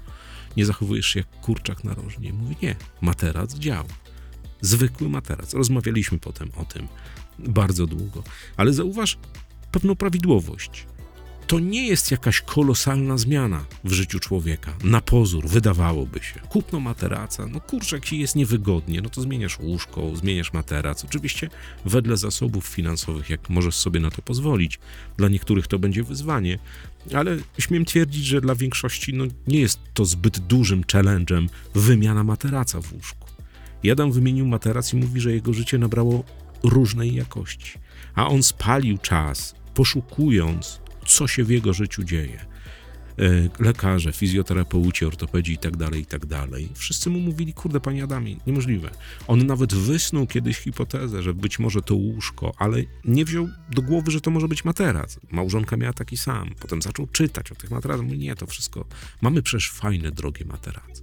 nie 0.56 0.66
zachowujesz 0.66 1.06
się 1.06 1.20
jak 1.20 1.40
kurczak 1.40 1.84
na 1.84 1.94
rożnie. 1.94 2.32
Mówi, 2.32 2.56
nie, 2.62 2.76
materac 3.00 3.54
działa. 3.54 3.88
Zwykły 4.60 5.08
materac. 5.08 5.54
Rozmawialiśmy 5.54 6.18
potem 6.18 6.50
o 6.56 6.64
tym 6.64 6.88
bardzo 7.38 7.86
długo. 7.86 8.22
Ale 8.56 8.72
zauważ 8.72 9.18
pewną 9.72 9.96
prawidłowość 9.96 10.86
to 11.46 11.58
nie 11.58 11.86
jest 11.86 12.10
jakaś 12.10 12.40
kolosalna 12.40 13.18
zmiana 13.18 13.64
w 13.84 13.92
życiu 13.92 14.20
człowieka. 14.20 14.74
Na 14.84 15.00
pozór, 15.00 15.48
wydawałoby 15.48 16.20
się. 16.20 16.40
Kupno 16.40 16.80
materaca, 16.80 17.46
no 17.46 17.60
kurczę, 17.60 17.96
jak 17.96 18.04
ci 18.04 18.18
jest 18.18 18.36
niewygodnie, 18.36 19.00
no 19.00 19.10
to 19.10 19.20
zmieniasz 19.20 19.58
łóżko, 19.58 20.16
zmieniasz 20.16 20.52
materac. 20.52 21.04
Oczywiście 21.04 21.50
wedle 21.84 22.16
zasobów 22.16 22.66
finansowych, 22.66 23.30
jak 23.30 23.50
możesz 23.50 23.74
sobie 23.74 24.00
na 24.00 24.10
to 24.10 24.22
pozwolić. 24.22 24.78
Dla 25.16 25.28
niektórych 25.28 25.66
to 25.66 25.78
będzie 25.78 26.02
wyzwanie, 26.02 26.58
ale 27.14 27.38
śmiem 27.58 27.84
twierdzić, 27.84 28.24
że 28.24 28.40
dla 28.40 28.54
większości 28.54 29.14
no, 29.14 29.24
nie 29.46 29.60
jest 29.60 29.80
to 29.94 30.04
zbyt 30.04 30.38
dużym 30.38 30.82
challenge'em 30.82 31.48
wymiana 31.74 32.24
materaca 32.24 32.80
w 32.80 32.92
łóżku. 32.92 33.28
Jeden 33.82 34.12
wymienił 34.12 34.46
materac 34.46 34.92
i 34.92 34.96
mówi, 34.96 35.20
że 35.20 35.32
jego 35.32 35.52
życie 35.52 35.78
nabrało 35.78 36.24
różnej 36.62 37.14
jakości, 37.14 37.72
a 38.14 38.28
on 38.28 38.42
spalił 38.42 38.98
czas, 38.98 39.54
poszukując, 39.74 40.85
co 41.06 41.28
się 41.28 41.44
w 41.44 41.50
jego 41.50 41.72
życiu 41.72 42.04
dzieje. 42.04 42.46
E, 43.18 43.48
lekarze, 43.64 44.12
fizjoterapeuci, 44.12 45.04
ortopedzi 45.04 45.52
i 45.52 45.58
tak 45.58 45.76
dalej, 45.76 46.00
i 46.00 46.06
tak 46.06 46.26
dalej. 46.26 46.68
Wszyscy 46.74 47.10
mu 47.10 47.20
mówili, 47.20 47.54
kurde, 47.54 47.80
panie 47.80 48.04
Adamie, 48.04 48.36
niemożliwe. 48.46 48.90
On 49.26 49.46
nawet 49.46 49.74
wysnuł 49.74 50.26
kiedyś 50.26 50.58
hipotezę, 50.58 51.22
że 51.22 51.34
być 51.34 51.58
może 51.58 51.82
to 51.82 51.94
łóżko, 51.94 52.52
ale 52.58 52.82
nie 53.04 53.24
wziął 53.24 53.48
do 53.70 53.82
głowy, 53.82 54.10
że 54.10 54.20
to 54.20 54.30
może 54.30 54.48
być 54.48 54.64
materac. 54.64 55.20
Małżonka 55.30 55.76
miała 55.76 55.92
taki 55.92 56.16
sam. 56.16 56.54
Potem 56.60 56.82
zaczął 56.82 57.06
czytać 57.06 57.52
o 57.52 57.54
tych 57.54 57.70
materacach. 57.70 58.06
Mówi, 58.06 58.18
nie, 58.18 58.34
to 58.34 58.46
wszystko. 58.46 58.84
Mamy 59.20 59.42
przecież 59.42 59.70
fajne, 59.70 60.10
drogie 60.10 60.44
materace. 60.44 61.02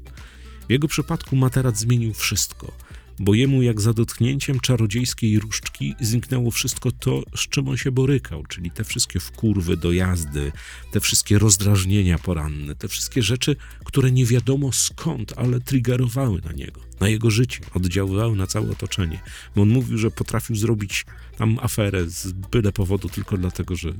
W 0.67 0.71
jego 0.71 0.87
przypadku 0.87 1.35
materac 1.35 1.77
zmienił 1.77 2.13
wszystko 2.13 2.71
bo 3.19 3.33
jemu 3.33 3.61
jak 3.61 3.81
za 3.81 3.93
dotknięciem 3.93 4.59
czarodziejskiej 4.59 5.39
różdżki 5.39 5.95
zniknęło 6.01 6.51
wszystko 6.51 6.91
to, 6.91 7.23
z 7.35 7.39
czym 7.39 7.67
on 7.67 7.77
się 7.77 7.91
borykał, 7.91 8.43
czyli 8.45 8.71
te 8.71 8.83
wszystkie 8.83 9.19
wkurwy 9.19 9.77
do 9.77 9.91
jazdy, 9.91 10.51
te 10.91 10.99
wszystkie 10.99 11.39
rozdrażnienia 11.39 12.19
poranne, 12.19 12.75
te 12.75 12.87
wszystkie 12.87 13.21
rzeczy, 13.21 13.55
które 13.85 14.11
nie 14.11 14.25
wiadomo 14.25 14.71
skąd, 14.71 15.33
ale 15.37 15.59
triggerowały 15.59 16.41
na 16.45 16.51
niego, 16.51 16.81
na 16.99 17.09
jego 17.09 17.31
życie, 17.31 17.59
oddziaływały 17.73 18.35
na 18.35 18.47
całe 18.47 18.71
otoczenie. 18.71 19.21
Bo 19.55 19.61
on 19.61 19.69
mówił, 19.69 19.97
że 19.97 20.11
potrafił 20.11 20.55
zrobić 20.55 21.05
tam 21.37 21.59
aferę 21.61 22.09
z 22.09 22.31
byle 22.31 22.71
powodu 22.71 23.09
tylko 23.09 23.37
dlatego, 23.37 23.75
że 23.75 23.93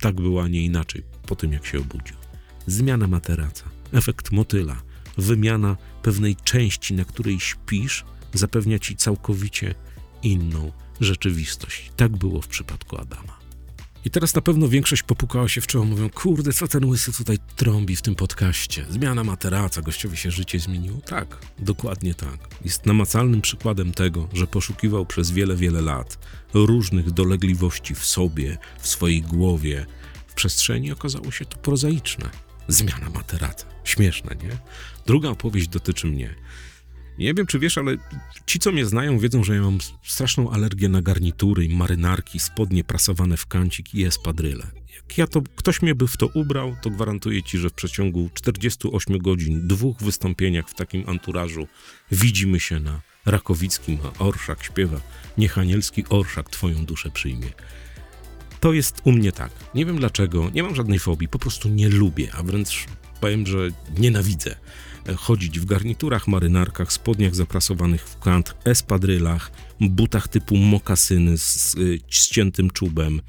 tak 0.00 0.14
było, 0.14 0.42
a 0.42 0.48
nie 0.48 0.64
inaczej 0.64 1.02
po 1.26 1.36
tym, 1.36 1.52
jak 1.52 1.66
się 1.66 1.78
obudził. 1.78 2.16
Zmiana 2.66 3.06
materaca, 3.06 3.64
efekt 3.92 4.32
motyla, 4.32 4.82
wymiana 5.18 5.76
pewnej 6.02 6.36
części, 6.36 6.94
na 6.94 7.04
której 7.04 7.40
śpisz, 7.40 8.04
zapewnia 8.34 8.78
ci 8.78 8.96
całkowicie 8.96 9.74
inną 10.22 10.72
rzeczywistość. 11.00 11.90
Tak 11.96 12.16
było 12.16 12.42
w 12.42 12.48
przypadku 12.48 13.00
Adama. 13.00 13.46
I 14.06 14.10
teraz 14.10 14.34
na 14.34 14.40
pewno 14.40 14.68
większość 14.68 15.02
popukała 15.02 15.48
się 15.48 15.60
w 15.60 15.66
czoło, 15.66 15.84
mówią, 15.84 16.10
kurde, 16.10 16.52
co 16.52 16.68
ten 16.68 16.84
łysy 16.84 17.12
tutaj 17.12 17.38
trąbi 17.56 17.96
w 17.96 18.02
tym 18.02 18.14
podcaście? 18.14 18.86
Zmiana 18.90 19.24
materaca, 19.24 19.82
gościowi 19.82 20.16
się 20.16 20.30
życie 20.30 20.58
zmieniło? 20.58 21.00
Tak, 21.00 21.38
dokładnie 21.58 22.14
tak. 22.14 22.48
Jest 22.64 22.86
namacalnym 22.86 23.40
przykładem 23.40 23.92
tego, 23.92 24.28
że 24.32 24.46
poszukiwał 24.46 25.06
przez 25.06 25.30
wiele, 25.30 25.56
wiele 25.56 25.80
lat 25.80 26.18
różnych 26.54 27.10
dolegliwości 27.10 27.94
w 27.94 28.04
sobie, 28.04 28.58
w 28.80 28.88
swojej 28.88 29.22
głowie, 29.22 29.86
w 30.26 30.34
przestrzeni 30.34 30.92
okazało 30.92 31.30
się 31.30 31.44
to 31.44 31.58
prozaiczne. 31.58 32.30
Zmiana 32.68 33.10
materaca. 33.10 33.66
Śmieszne, 33.84 34.36
nie? 34.42 34.58
Druga 35.06 35.28
opowieść 35.28 35.68
dotyczy 35.68 36.06
mnie. 36.06 36.34
Nie 37.18 37.34
wiem, 37.34 37.46
czy 37.46 37.58
wiesz, 37.58 37.78
ale 37.78 37.96
ci, 38.46 38.58
co 38.58 38.72
mnie 38.72 38.86
znają, 38.86 39.18
wiedzą, 39.18 39.44
że 39.44 39.54
ja 39.54 39.62
mam 39.62 39.78
straszną 40.04 40.50
alergię 40.50 40.88
na 40.88 41.02
garnitury 41.02 41.68
marynarki, 41.68 42.40
spodnie 42.40 42.84
prasowane 42.84 43.36
w 43.36 43.46
kancik 43.46 43.94
i 43.94 44.04
espadryle. 44.04 44.66
Jak 44.96 45.18
ja 45.18 45.26
to, 45.26 45.42
ktoś 45.56 45.82
mnie 45.82 45.94
by 45.94 46.08
w 46.08 46.16
to 46.16 46.26
ubrał, 46.26 46.76
to 46.82 46.90
gwarantuję 46.90 47.42
ci, 47.42 47.58
że 47.58 47.70
w 47.70 47.72
przeciągu 47.72 48.30
48 48.34 49.18
godzin, 49.18 49.68
dwóch 49.68 50.02
wystąpieniach 50.02 50.68
w 50.68 50.74
takim 50.74 51.08
anturażu 51.08 51.66
widzimy 52.10 52.60
się 52.60 52.80
na 52.80 53.00
Rakowickim, 53.26 53.98
a 54.04 54.24
Orszak 54.24 54.64
śpiewa 54.64 55.00
Niechanielski 55.38 56.04
Orszak 56.08 56.50
twoją 56.50 56.84
duszę 56.84 57.10
przyjmie. 57.10 57.48
To 58.60 58.72
jest 58.72 59.00
u 59.04 59.12
mnie 59.12 59.32
tak. 59.32 59.50
Nie 59.74 59.86
wiem 59.86 59.98
dlaczego, 59.98 60.50
nie 60.54 60.62
mam 60.62 60.74
żadnej 60.74 60.98
fobii, 60.98 61.28
po 61.28 61.38
prostu 61.38 61.68
nie 61.68 61.88
lubię, 61.88 62.28
a 62.34 62.42
wręcz 62.42 62.86
powiem, 63.20 63.46
że 63.46 63.58
nienawidzę 63.98 64.56
chodzić 65.16 65.60
w 65.60 65.64
garniturach, 65.64 66.28
marynarkach, 66.28 66.92
spodniach 66.92 67.34
zaprasowanych 67.34 68.08
w 68.08 68.18
kant, 68.18 68.54
espadrylach, 68.64 69.52
butach 69.80 70.28
typu 70.28 70.56
mokasyny 70.56 71.38
z 71.38 71.76
ściętym 72.08 72.70
czubem. 72.70 73.20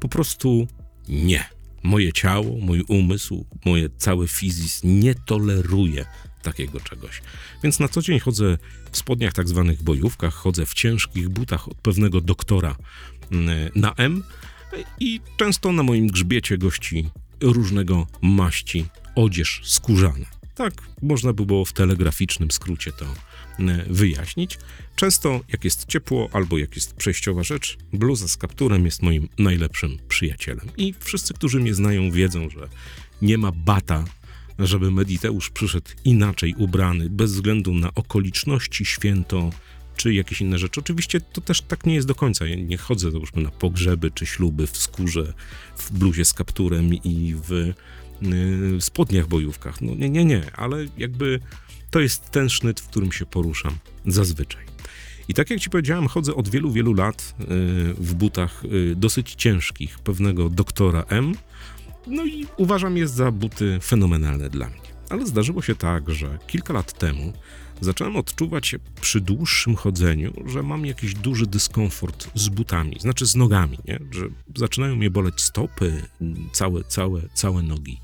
Po 0.00 0.08
prostu 0.08 0.66
nie. 1.08 1.44
Moje 1.82 2.12
ciało, 2.12 2.58
mój 2.58 2.84
umysł, 2.88 3.46
moje 3.64 3.88
całe 3.96 4.28
fizis 4.28 4.80
nie 4.84 5.14
toleruje 5.14 6.06
takiego 6.42 6.80
czegoś. 6.80 7.22
Więc 7.62 7.80
na 7.80 7.88
co 7.88 8.02
dzień 8.02 8.20
chodzę 8.20 8.58
w 8.92 8.96
spodniach 8.96 9.32
tak 9.32 9.48
zwanych 9.48 9.82
bojówkach, 9.82 10.34
chodzę 10.34 10.66
w 10.66 10.74
ciężkich 10.74 11.28
butach 11.28 11.68
od 11.68 11.76
pewnego 11.76 12.20
doktora 12.20 12.76
mm, 13.32 13.70
na 13.74 13.94
M 13.94 14.22
i 15.00 15.20
często 15.36 15.72
na 15.72 15.82
moim 15.82 16.06
grzbiecie 16.06 16.58
gości 16.58 17.10
różnego 17.40 18.06
maści 18.22 18.84
odzież 19.14 19.60
skórzana. 19.64 20.35
Tak 20.56 20.74
można 21.02 21.32
by 21.32 21.46
było 21.46 21.64
w 21.64 21.72
telegraficznym 21.72 22.50
skrócie 22.50 22.92
to 22.92 23.04
e, 23.58 23.84
wyjaśnić. 23.88 24.58
Często, 24.96 25.40
jak 25.48 25.64
jest 25.64 25.86
ciepło 25.86 26.28
albo 26.32 26.58
jak 26.58 26.74
jest 26.74 26.94
przejściowa 26.94 27.42
rzecz, 27.42 27.78
bluza 27.92 28.28
z 28.28 28.36
kapturem 28.36 28.84
jest 28.84 29.02
moim 29.02 29.28
najlepszym 29.38 29.98
przyjacielem. 30.08 30.66
I 30.76 30.94
wszyscy, 31.00 31.34
którzy 31.34 31.60
mnie 31.60 31.74
znają, 31.74 32.10
wiedzą, 32.10 32.50
że 32.50 32.68
nie 33.22 33.38
ma 33.38 33.52
bata, 33.52 34.04
żeby 34.58 34.90
Mediteusz 34.90 35.50
przyszedł 35.50 35.90
inaczej 36.04 36.54
ubrany, 36.58 37.10
bez 37.10 37.32
względu 37.32 37.74
na 37.74 37.94
okoliczności, 37.94 38.84
święto 38.84 39.50
czy 39.96 40.14
jakieś 40.14 40.40
inne 40.40 40.58
rzeczy. 40.58 40.80
Oczywiście 40.80 41.20
to 41.20 41.40
też 41.40 41.60
tak 41.60 41.86
nie 41.86 41.94
jest 41.94 42.08
do 42.08 42.14
końca. 42.14 42.46
Ja 42.46 42.56
nie 42.56 42.76
chodzę, 42.76 43.10
załóżmy, 43.10 43.42
na 43.42 43.50
pogrzeby 43.50 44.10
czy 44.10 44.26
śluby 44.26 44.66
w 44.66 44.76
skórze, 44.76 45.32
w 45.76 45.92
bluzie 45.92 46.24
z 46.24 46.34
kapturem 46.34 46.94
i 46.94 47.34
w 47.48 47.72
spodniach 48.80 49.26
bojówkach. 49.26 49.80
No 49.80 49.94
nie, 49.94 50.10
nie, 50.10 50.24
nie, 50.24 50.42
ale 50.56 50.86
jakby 50.98 51.40
to 51.90 52.00
jest 52.00 52.30
ten 52.30 52.48
sznyt, 52.48 52.80
w 52.80 52.88
którym 52.88 53.12
się 53.12 53.26
poruszam 53.26 53.76
zazwyczaj. 54.06 54.66
I 55.28 55.34
tak 55.34 55.50
jak 55.50 55.60
ci 55.60 55.70
powiedziałem, 55.70 56.08
chodzę 56.08 56.34
od 56.34 56.48
wielu, 56.48 56.72
wielu 56.72 56.94
lat 56.94 57.34
y, 57.40 57.44
w 57.94 58.14
butach 58.14 58.64
y, 58.64 58.94
dosyć 58.96 59.34
ciężkich 59.34 59.98
pewnego 59.98 60.50
doktora 60.50 61.04
M. 61.08 61.34
No 62.06 62.24
i 62.24 62.46
uważam 62.56 62.96
je 62.96 63.08
za 63.08 63.30
buty 63.30 63.78
fenomenalne 63.82 64.50
dla 64.50 64.68
mnie. 64.68 64.86
Ale 65.10 65.26
zdarzyło 65.26 65.62
się 65.62 65.74
tak, 65.74 66.10
że 66.10 66.38
kilka 66.46 66.72
lat 66.72 66.98
temu 66.98 67.32
zacząłem 67.80 68.16
odczuwać 68.16 68.76
przy 69.00 69.20
dłuższym 69.20 69.76
chodzeniu, 69.76 70.32
że 70.46 70.62
mam 70.62 70.86
jakiś 70.86 71.14
duży 71.14 71.46
dyskomfort 71.46 72.30
z 72.34 72.48
butami, 72.48 72.96
znaczy 73.00 73.26
z 73.26 73.36
nogami, 73.36 73.78
nie? 73.88 74.00
że 74.10 74.28
zaczynają 74.56 74.96
mnie 74.96 75.10
boleć 75.10 75.40
stopy, 75.40 76.02
całe, 76.52 76.84
całe, 76.84 77.22
całe 77.34 77.62
nogi 77.62 78.00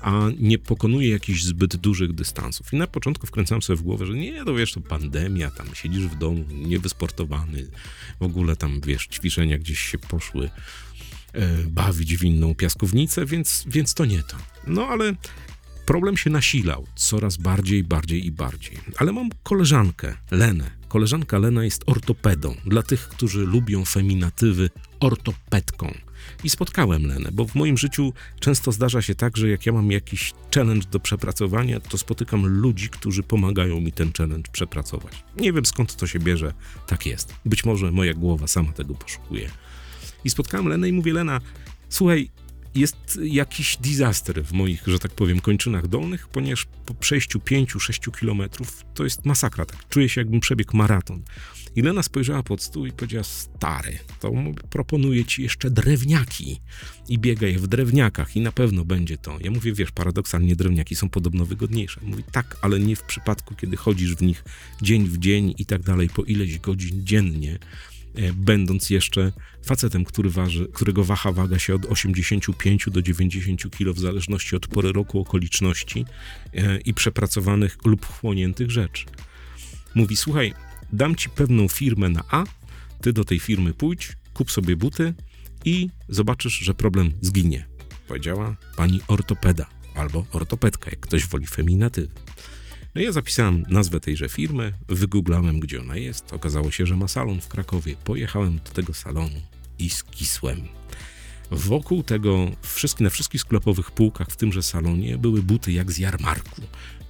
a 0.00 0.22
nie 0.38 0.58
pokonuje 0.58 1.10
jakichś 1.10 1.42
zbyt 1.42 1.76
dużych 1.76 2.12
dystansów. 2.12 2.72
I 2.72 2.76
na 2.76 2.86
początku 2.86 3.26
wkręcałem 3.26 3.62
sobie 3.62 3.76
w 3.76 3.82
głowę, 3.82 4.06
że 4.06 4.14
nie, 4.14 4.44
to 4.44 4.54
wiesz, 4.54 4.72
to 4.72 4.80
pandemia, 4.80 5.50
tam 5.50 5.66
siedzisz 5.74 6.06
w 6.06 6.18
domu, 6.18 6.44
niewysportowany, 6.50 7.66
w 8.20 8.22
ogóle 8.22 8.56
tam, 8.56 8.80
wiesz, 8.80 9.06
ćwiczenia 9.06 9.58
gdzieś 9.58 9.78
się 9.78 9.98
poszły 9.98 10.50
e, 11.32 11.48
bawić 11.56 12.16
w 12.16 12.24
inną 12.24 12.54
piaskownicę, 12.54 13.26
więc, 13.26 13.64
więc 13.66 13.94
to 13.94 14.04
nie 14.04 14.22
to. 14.22 14.36
No 14.66 14.86
ale 14.86 15.14
Problem 15.88 16.16
się 16.16 16.30
nasilał 16.30 16.86
coraz 16.94 17.36
bardziej, 17.36 17.84
bardziej 17.84 18.26
i 18.26 18.32
bardziej. 18.32 18.78
Ale 18.96 19.12
mam 19.12 19.30
koleżankę, 19.42 20.16
Lenę. 20.30 20.70
Koleżanka 20.88 21.38
Lena 21.38 21.64
jest 21.64 21.82
ortopedą. 21.86 22.54
Dla 22.66 22.82
tych, 22.82 23.08
którzy 23.08 23.46
lubią 23.46 23.84
feminatywy, 23.84 24.70
ortopedką. 25.00 25.94
I 26.44 26.50
spotkałem 26.50 27.06
Lenę, 27.06 27.30
bo 27.32 27.44
w 27.44 27.54
moim 27.54 27.78
życiu 27.78 28.12
często 28.40 28.72
zdarza 28.72 29.02
się 29.02 29.14
tak, 29.14 29.36
że 29.36 29.48
jak 29.48 29.66
ja 29.66 29.72
mam 29.72 29.90
jakiś 29.90 30.32
challenge 30.54 30.88
do 30.90 31.00
przepracowania, 31.00 31.80
to 31.80 31.98
spotykam 31.98 32.46
ludzi, 32.46 32.88
którzy 32.88 33.22
pomagają 33.22 33.80
mi 33.80 33.92
ten 33.92 34.12
challenge 34.12 34.50
przepracować. 34.52 35.24
Nie 35.36 35.52
wiem 35.52 35.66
skąd 35.66 35.96
to 35.96 36.06
się 36.06 36.18
bierze, 36.18 36.54
tak 36.86 37.06
jest. 37.06 37.34
Być 37.44 37.64
może 37.64 37.92
moja 37.92 38.14
głowa 38.14 38.46
sama 38.46 38.72
tego 38.72 38.94
poszukuje. 38.94 39.50
I 40.24 40.30
spotkałem 40.30 40.68
Lenę 40.68 40.88
i 40.88 40.92
mówię, 40.92 41.12
Lena, 41.12 41.40
słuchaj, 41.88 42.30
jest 42.74 43.20
jakiś 43.22 43.76
disaster 43.76 44.44
w 44.44 44.52
moich, 44.52 44.82
że 44.86 44.98
tak 44.98 45.12
powiem, 45.12 45.40
kończynach 45.40 45.88
dolnych, 45.88 46.28
ponieważ 46.28 46.66
po 46.86 46.94
przejściu 46.94 47.38
5-6 47.38 48.18
kilometrów 48.18 48.84
to 48.94 49.04
jest 49.04 49.24
masakra. 49.24 49.64
Tak 49.64 49.88
czuję 49.88 50.08
się, 50.08 50.20
jakbym 50.20 50.40
przebiegł 50.40 50.76
maraton. 50.76 51.22
I 51.76 51.82
Lena 51.82 52.02
spojrzała 52.02 52.42
pod 52.42 52.62
stół 52.62 52.86
i 52.86 52.92
powiedziała: 52.92 53.24
Stary, 53.24 53.98
to 54.20 54.32
proponuję 54.70 55.24
ci 55.24 55.42
jeszcze 55.42 55.70
drewniaki 55.70 56.60
i 57.08 57.18
biegaj 57.18 57.58
w 57.58 57.66
drewniakach, 57.66 58.36
i 58.36 58.40
na 58.40 58.52
pewno 58.52 58.84
będzie 58.84 59.18
to. 59.18 59.38
Ja 59.40 59.50
mówię: 59.50 59.72
Wiesz, 59.72 59.90
paradoksalnie 59.90 60.56
drewniaki 60.56 60.96
są 60.96 61.08
podobno 61.08 61.46
wygodniejsze. 61.46 62.00
Mówi: 62.02 62.24
Tak, 62.32 62.56
ale 62.62 62.80
nie 62.80 62.96
w 62.96 63.02
przypadku, 63.02 63.54
kiedy 63.54 63.76
chodzisz 63.76 64.14
w 64.14 64.22
nich 64.22 64.44
dzień 64.82 65.08
w 65.08 65.18
dzień 65.18 65.54
i 65.58 65.66
tak 65.66 65.82
dalej, 65.82 66.08
po 66.08 66.22
ileś 66.24 66.58
godzin 66.58 67.06
dziennie 67.06 67.58
będąc 68.34 68.90
jeszcze 68.90 69.32
facetem, 69.64 70.04
który 70.04 70.30
waży, 70.30 70.68
którego 70.74 71.04
waha 71.04 71.32
waga 71.32 71.58
się 71.58 71.74
od 71.74 71.84
85 71.84 72.86
do 72.90 73.02
90 73.02 73.70
kg 73.70 73.94
w 73.94 73.98
zależności 73.98 74.56
od 74.56 74.66
pory 74.66 74.92
roku, 74.92 75.20
okoliczności 75.20 76.04
e, 76.54 76.78
i 76.80 76.94
przepracowanych 76.94 77.76
lub 77.84 78.06
chłoniętych 78.06 78.70
rzeczy. 78.70 79.06
Mówi, 79.94 80.16
słuchaj, 80.16 80.54
dam 80.92 81.16
ci 81.16 81.30
pewną 81.30 81.68
firmę 81.68 82.08
na 82.08 82.24
A, 82.30 82.44
ty 83.00 83.12
do 83.12 83.24
tej 83.24 83.38
firmy 83.38 83.74
pójdź, 83.74 84.12
kup 84.34 84.50
sobie 84.50 84.76
buty 84.76 85.14
i 85.64 85.88
zobaczysz, 86.08 86.58
że 86.58 86.74
problem 86.74 87.12
zginie. 87.20 87.66
Powiedziała 88.08 88.56
pani 88.76 89.00
ortopeda 89.08 89.66
albo 89.94 90.26
ortopedka, 90.32 90.90
jak 90.90 91.00
ktoś 91.00 91.26
woli 91.26 91.46
feminatywy. 91.46 92.08
No 92.94 93.00
ja 93.00 93.12
zapisałem 93.12 93.64
nazwę 93.68 94.00
tejże 94.00 94.28
firmy, 94.28 94.72
wygooglałem, 94.88 95.60
gdzie 95.60 95.80
ona 95.80 95.96
jest. 95.96 96.32
Okazało 96.32 96.70
się, 96.70 96.86
że 96.86 96.96
ma 96.96 97.08
salon 97.08 97.40
w 97.40 97.48
Krakowie. 97.48 97.96
Pojechałem 98.04 98.58
do 98.64 98.70
tego 98.70 98.94
salonu 98.94 99.40
i 99.78 99.90
skisłem. 99.90 100.68
Wokół 101.50 102.02
tego, 102.02 102.50
na 103.00 103.10
wszystkich 103.10 103.40
sklepowych 103.40 103.90
półkach 103.90 104.28
w 104.28 104.36
tymże 104.36 104.62
salonie 104.62 105.18
były 105.18 105.42
buty 105.42 105.72
jak 105.72 105.92
z 105.92 105.98
jarmarku. 105.98 106.62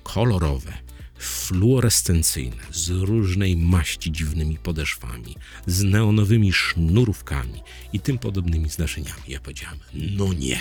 Kolorowe, 0.03 0.73
fluorescencyjne, 1.19 2.63
z 2.73 2.89
różnej 2.91 3.57
maści 3.57 4.13
dziwnymi 4.13 4.59
podeszwami, 4.59 5.37
z 5.67 5.83
neonowymi 5.83 6.53
sznurówkami 6.53 7.63
i 7.93 8.01
tym 8.01 8.19
podobnymi 8.19 8.69
zdarzeniami. 8.69 9.23
Ja 9.29 9.41
powiedziałem, 9.41 9.79
no 9.95 10.33
nie, 10.33 10.61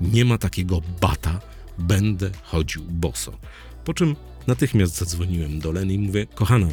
nie 0.00 0.24
ma 0.24 0.38
takiego 0.38 0.82
bata, 1.00 1.40
będę 1.78 2.30
chodził 2.42 2.82
boso. 2.82 3.38
Po 3.84 3.94
czym 3.94 4.16
natychmiast 4.48 4.96
zadzwoniłem 4.96 5.60
do 5.60 5.72
Leny 5.72 5.94
i 5.94 5.98
mówię, 5.98 6.26
kochana, 6.34 6.68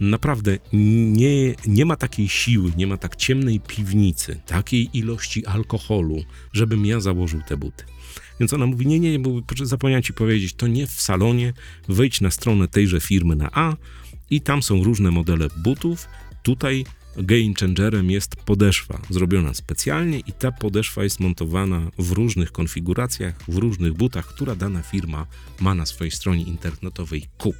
naprawdę 0.00 0.58
nie, 0.72 1.54
nie 1.66 1.84
ma 1.84 1.96
takiej 1.96 2.28
siły, 2.28 2.72
nie 2.76 2.86
ma 2.86 2.96
tak 2.96 3.16
ciemnej 3.16 3.60
piwnicy, 3.60 4.40
takiej 4.46 4.90
ilości 4.92 5.46
alkoholu, 5.46 6.24
żebym 6.52 6.86
ja 6.86 7.00
założył 7.00 7.40
te 7.48 7.56
buty. 7.56 7.84
Więc 8.40 8.52
ona 8.52 8.66
mówi, 8.66 8.86
nie, 8.86 9.00
nie, 9.00 9.10
nie, 9.12 9.18
bo 9.18 9.42
zapomniałem 9.62 10.02
ci 10.02 10.12
powiedzieć, 10.12 10.54
to 10.54 10.66
nie 10.66 10.86
w 10.86 10.90
salonie, 10.90 11.52
wejdź 11.88 12.20
na 12.20 12.30
stronę 12.30 12.68
tejże 12.68 13.00
firmy 13.00 13.36
na 13.36 13.50
A 13.52 13.76
i 14.30 14.40
tam 14.40 14.62
są 14.62 14.84
różne 14.84 15.10
modele 15.10 15.48
butów, 15.56 16.08
tutaj 16.42 16.84
game 17.18 17.54
changerem 17.60 18.10
jest 18.10 18.36
podeszwa, 18.36 19.02
zrobiona 19.10 19.54
specjalnie 19.54 20.18
i 20.18 20.32
ta 20.32 20.52
podeszwa 20.52 21.04
jest 21.04 21.20
montowana 21.20 21.90
w 21.98 22.12
różnych 22.12 22.52
konfiguracjach, 22.52 23.34
w 23.48 23.56
różnych 23.56 23.92
butach, 23.92 24.26
która 24.26 24.56
dana 24.56 24.82
firma 24.82 25.26
ma 25.60 25.74
na 25.74 25.86
swojej 25.86 26.10
stronie 26.10 26.42
internetowej 26.42 27.26
kup. 27.38 27.56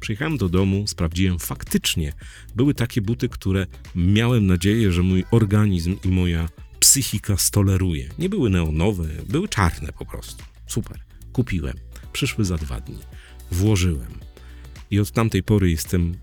Przyjechałem 0.00 0.36
do 0.36 0.48
domu, 0.48 0.86
sprawdziłem, 0.86 1.38
faktycznie 1.38 2.12
były 2.56 2.74
takie 2.74 3.02
buty, 3.02 3.28
które 3.28 3.66
miałem 3.94 4.46
nadzieję, 4.46 4.92
że 4.92 5.02
mój 5.02 5.24
organizm 5.30 5.96
i 6.04 6.08
moja 6.08 6.48
psychika 6.80 7.36
stoleruje. 7.36 8.08
Nie 8.18 8.28
były 8.28 8.50
neonowe, 8.50 9.08
były 9.28 9.48
czarne 9.48 9.92
po 9.92 10.06
prostu. 10.06 10.44
Super. 10.66 11.00
Kupiłem. 11.32 11.76
Przyszły 12.12 12.44
za 12.44 12.56
dwa 12.56 12.80
dni. 12.80 12.98
Włożyłem. 13.50 14.20
I 14.90 15.00
od 15.00 15.10
tamtej 15.10 15.42
pory 15.42 15.70
jestem 15.70 16.14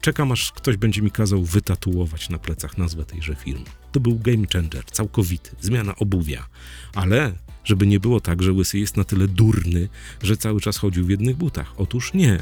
czekam 0.00 0.32
aż 0.32 0.52
ktoś 0.52 0.76
będzie 0.76 1.02
mi 1.02 1.10
kazał 1.10 1.42
wytatuować 1.44 2.28
na 2.28 2.38
plecach 2.38 2.78
nazwę 2.78 3.04
tejże 3.04 3.34
firmy. 3.34 3.64
To 3.92 4.00
był 4.00 4.18
game 4.18 4.46
changer, 4.52 4.84
całkowity, 4.84 5.50
zmiana 5.60 5.96
obuwia. 5.96 6.46
Ale 6.94 7.32
żeby 7.64 7.86
nie 7.86 8.00
było 8.00 8.20
tak, 8.20 8.42
że 8.42 8.52
Łysy 8.52 8.78
jest 8.78 8.96
na 8.96 9.04
tyle 9.04 9.28
durny, 9.28 9.88
że 10.22 10.36
cały 10.36 10.60
czas 10.60 10.76
chodził 10.76 11.06
w 11.06 11.10
jednych 11.10 11.36
butach. 11.36 11.72
Otóż 11.76 12.14
nie. 12.14 12.38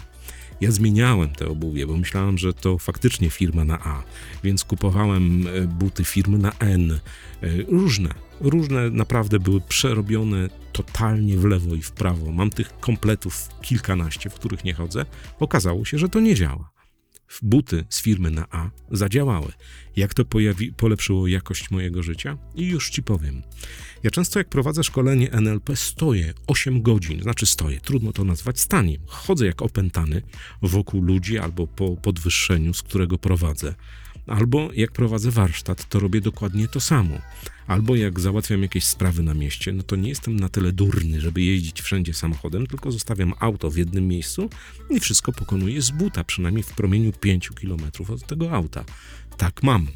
Ja 0.61 0.71
zmieniałem 0.71 1.29
te 1.29 1.49
obuwie, 1.49 1.87
bo 1.87 1.97
myślałem, 1.97 2.39
że 2.39 2.53
to 2.53 2.79
faktycznie 2.79 3.31
firma 3.31 3.65
na 3.65 3.79
A, 3.85 4.03
więc 4.45 4.65
kupowałem 4.65 5.47
e, 5.47 5.67
buty 5.67 6.05
firmy 6.05 6.39
na 6.39 6.53
N. 6.59 6.91
E, 6.91 6.99
różne, 7.69 8.11
różne 8.41 8.91
naprawdę 8.91 9.39
były 9.39 9.61
przerobione 9.61 10.49
totalnie 10.73 11.37
w 11.37 11.45
lewo 11.45 11.75
i 11.75 11.83
w 11.83 11.93
prawo. 11.93 12.33
Mam 12.33 12.51
tych 12.51 12.81
kompletów 12.81 13.49
kilkanaście, 13.63 14.31
w 14.31 14.35
których 14.35 14.65
nie 14.65 14.75
chodzę. 14.75 15.07
Okazało 15.41 15.85
się, 15.85 15.99
że 15.99 16.09
to 16.09 16.21
nie 16.21 16.35
działa 16.35 16.74
buty 17.43 17.85
z 17.89 18.03
firmy 18.03 18.31
na 18.31 18.47
A 18.51 18.71
zadziałały. 18.91 19.53
Jak 19.97 20.15
to 20.15 20.25
pojawi, 20.25 20.73
polepszyło 20.73 21.29
jakość 21.29 21.71
mojego 21.71 22.03
życia? 22.03 22.39
I 22.55 22.67
już 22.67 22.91
ci 22.91 23.03
powiem. 23.03 23.43
Ja 24.03 24.11
często 24.11 24.39
jak 24.39 24.49
prowadzę 24.49 24.85
szkolenie 24.85 25.31
NLP 25.31 25.77
stoję 25.77 26.35
8 26.47 26.83
godzin, 26.83 27.23
znaczy 27.23 27.47
stoję, 27.47 27.81
trudno 27.81 28.13
to 28.13 28.25
nazwać 28.25 28.61
staniem. 28.61 29.03
Chodzę 29.07 29.47
jak 29.47 29.63
opętany 29.63 30.23
wokół 30.63 31.03
ludzi 31.03 31.39
albo 31.39 31.67
po 31.67 31.97
podwyższeniu, 31.97 32.75
z 32.75 32.83
którego 32.83 33.19
prowadzę. 33.19 33.75
Albo 34.27 34.69
jak 34.75 34.93
prowadzę 34.93 35.31
warsztat, 35.31 35.89
to 35.89 36.01
robię 36.01 36.21
dokładnie 36.21 36.69
to 36.69 36.81
samo. 36.81 37.19
Albo 37.67 37.97
jak 37.97 38.21
załatwiam 38.21 38.63
jakieś 38.63 38.85
sprawy 38.85 39.23
na 39.23 39.35
mieście, 39.35 39.73
no 39.73 39.83
to 39.83 39.97
nie 39.97 40.09
jestem 40.09 40.37
na 40.37 40.49
tyle 40.49 40.73
durny, 40.73 41.21
żeby 41.21 41.43
jeździć 41.43 41.83
wszędzie 41.83 42.15
samochodem, 42.15 42.67
tylko 42.67 42.93
zostawiam 42.93 43.35
auto 43.41 43.71
w 43.71 43.77
jednym 43.77 44.09
miejscu 44.09 44.51
i 44.91 45.01
wszystko 45.01 45.33
pokonuję 45.33 45.83
z 45.83 45.91
buta, 45.91 46.25
przynajmniej 46.25 46.63
w 46.63 46.73
promieniu 46.73 47.13
5 47.13 47.51
km 47.51 47.81
od 48.09 48.27
tego 48.27 48.53
auta. 48.53 48.85
Tak 49.37 49.63
mam 49.63 49.87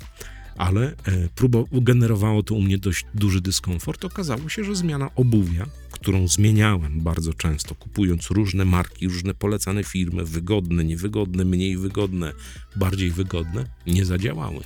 ale 0.59 0.87
e, 0.87 1.29
próba 1.35 1.59
generowało 1.73 2.43
to 2.43 2.55
u 2.55 2.63
mnie 2.63 2.79
dość 2.79 3.07
duży 3.15 3.41
dyskomfort. 3.41 4.05
Okazało 4.05 4.49
się, 4.49 4.65
że 4.65 4.77
zmiana 4.77 5.11
obuwia, 5.15 5.67
którą 5.91 6.29
zmieniałem 6.29 7.01
bardzo 7.01 7.35
często, 7.35 7.75
kupując 7.75 8.31
różne 8.31 8.65
marki, 8.65 9.09
różne 9.09 9.35
polecane 9.35 9.85
firmy, 9.85 10.25
wygodne, 10.25 10.85
niewygodne, 10.85 11.45
mniej 11.45 11.77
wygodne, 11.77 12.33
bardziej 12.77 13.11
wygodne, 13.11 13.65
nie 13.87 14.05
zadziałały. 14.05 14.61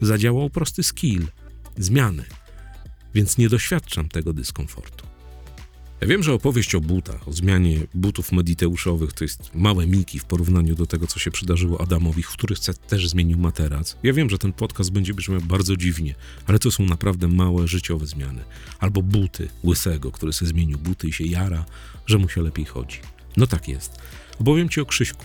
Zadziałał 0.00 0.50
prosty 0.50 0.82
skill 0.82 1.26
zmiany, 1.78 2.24
więc 3.14 3.38
nie 3.38 3.48
doświadczam 3.48 4.08
tego 4.08 4.32
dyskomfortu. 4.32 5.11
Ja 6.02 6.08
wiem, 6.08 6.22
że 6.22 6.32
opowieść 6.32 6.74
o 6.74 6.80
butach, 6.80 7.28
o 7.28 7.32
zmianie 7.32 7.80
butów 7.94 8.32
mediteuszowych 8.32 9.12
to 9.12 9.24
jest 9.24 9.54
małe 9.54 9.86
miki 9.86 10.18
w 10.18 10.24
porównaniu 10.24 10.74
do 10.74 10.86
tego, 10.86 11.06
co 11.06 11.18
się 11.18 11.30
przydarzyło 11.30 11.80
Adamowi, 11.80 12.22
w 12.22 12.28
których 12.28 12.58
też 12.88 13.08
zmienił 13.08 13.38
materac. 13.38 13.96
Ja 14.02 14.12
wiem, 14.12 14.30
że 14.30 14.38
ten 14.38 14.52
podcast 14.52 14.92
będzie 14.92 15.14
brzmiał 15.14 15.40
bardzo 15.40 15.76
dziwnie, 15.76 16.14
ale 16.46 16.58
to 16.58 16.70
są 16.70 16.86
naprawdę 16.86 17.28
małe 17.28 17.68
życiowe 17.68 18.06
zmiany. 18.06 18.44
Albo 18.78 19.02
buty 19.02 19.48
łysego, 19.64 20.12
który 20.12 20.32
sobie 20.32 20.48
zmienił 20.48 20.78
buty 20.78 21.08
i 21.08 21.12
się 21.12 21.24
jara, 21.24 21.64
że 22.06 22.18
mu 22.18 22.28
się 22.28 22.42
lepiej 22.42 22.64
chodzi. 22.64 22.98
No 23.36 23.46
tak 23.46 23.68
jest. 23.68 23.98
Opowiem 24.38 24.68
ci 24.68 24.80
o 24.80 24.86
Krzyśku. 24.86 25.24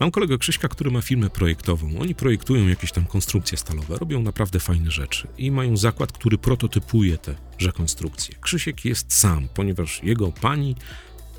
Mam 0.00 0.10
kolegę 0.10 0.38
Krzyśka, 0.38 0.68
który 0.68 0.90
ma 0.90 1.00
firmę 1.00 1.30
projektową. 1.30 1.98
Oni 2.00 2.14
projektują 2.14 2.68
jakieś 2.68 2.92
tam 2.92 3.06
konstrukcje 3.06 3.58
stalowe, 3.58 3.96
robią 3.98 4.22
naprawdę 4.22 4.60
fajne 4.60 4.90
rzeczy 4.90 5.28
i 5.38 5.50
mają 5.50 5.76
zakład, 5.76 6.12
który 6.12 6.38
prototypuje 6.38 7.18
te 7.18 7.34
rekonstrukcje. 7.60 8.34
Krzysiek 8.40 8.84
jest 8.84 9.12
sam, 9.12 9.48
ponieważ 9.54 10.02
jego 10.02 10.32
pani 10.32 10.74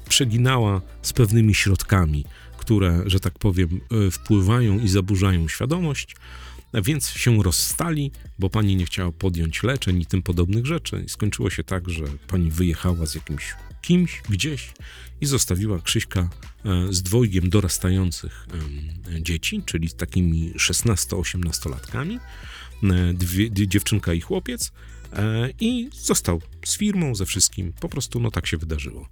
przeginała 0.09 0.81
z 1.01 1.13
pewnymi 1.13 1.55
środkami, 1.55 2.25
które, 2.57 3.03
że 3.05 3.19
tak 3.19 3.39
powiem, 3.39 3.81
e, 4.07 4.11
wpływają 4.11 4.79
i 4.79 4.87
zaburzają 4.87 5.47
świadomość, 5.47 6.15
więc 6.73 7.09
się 7.09 7.43
rozstali, 7.43 8.11
bo 8.39 8.49
pani 8.49 8.75
nie 8.75 8.85
chciała 8.85 9.11
podjąć 9.11 9.63
leczeń 9.63 10.01
i 10.01 10.05
tym 10.05 10.21
podobnych 10.21 10.65
rzeczy. 10.65 11.03
I 11.05 11.09
skończyło 11.09 11.49
się 11.49 11.63
tak, 11.63 11.89
że 11.89 12.03
pani 12.27 12.51
wyjechała 12.51 13.05
z 13.05 13.15
jakimś 13.15 13.55
kimś 13.81 14.21
gdzieś 14.29 14.73
i 15.21 15.25
zostawiła 15.25 15.79
Krzyśka 15.81 16.29
e, 16.65 16.93
z 16.93 17.03
dwojgiem 17.03 17.49
dorastających 17.49 18.47
dzieci, 19.21 19.63
czyli 19.65 19.89
z 19.89 19.95
takimi 19.95 20.53
16-18-latkami, 20.53 22.19
e, 22.83 23.67
dziewczynka 23.67 24.13
i 24.13 24.21
chłopiec, 24.21 24.71
e, 25.13 25.49
i 25.59 25.89
został 25.93 26.41
z 26.65 26.77
firmą, 26.77 27.15
ze 27.15 27.25
wszystkim. 27.25 27.73
Po 27.79 27.89
prostu 27.89 28.19
no 28.19 28.31
tak 28.31 28.47
się 28.47 28.57
wydarzyło. 28.57 29.09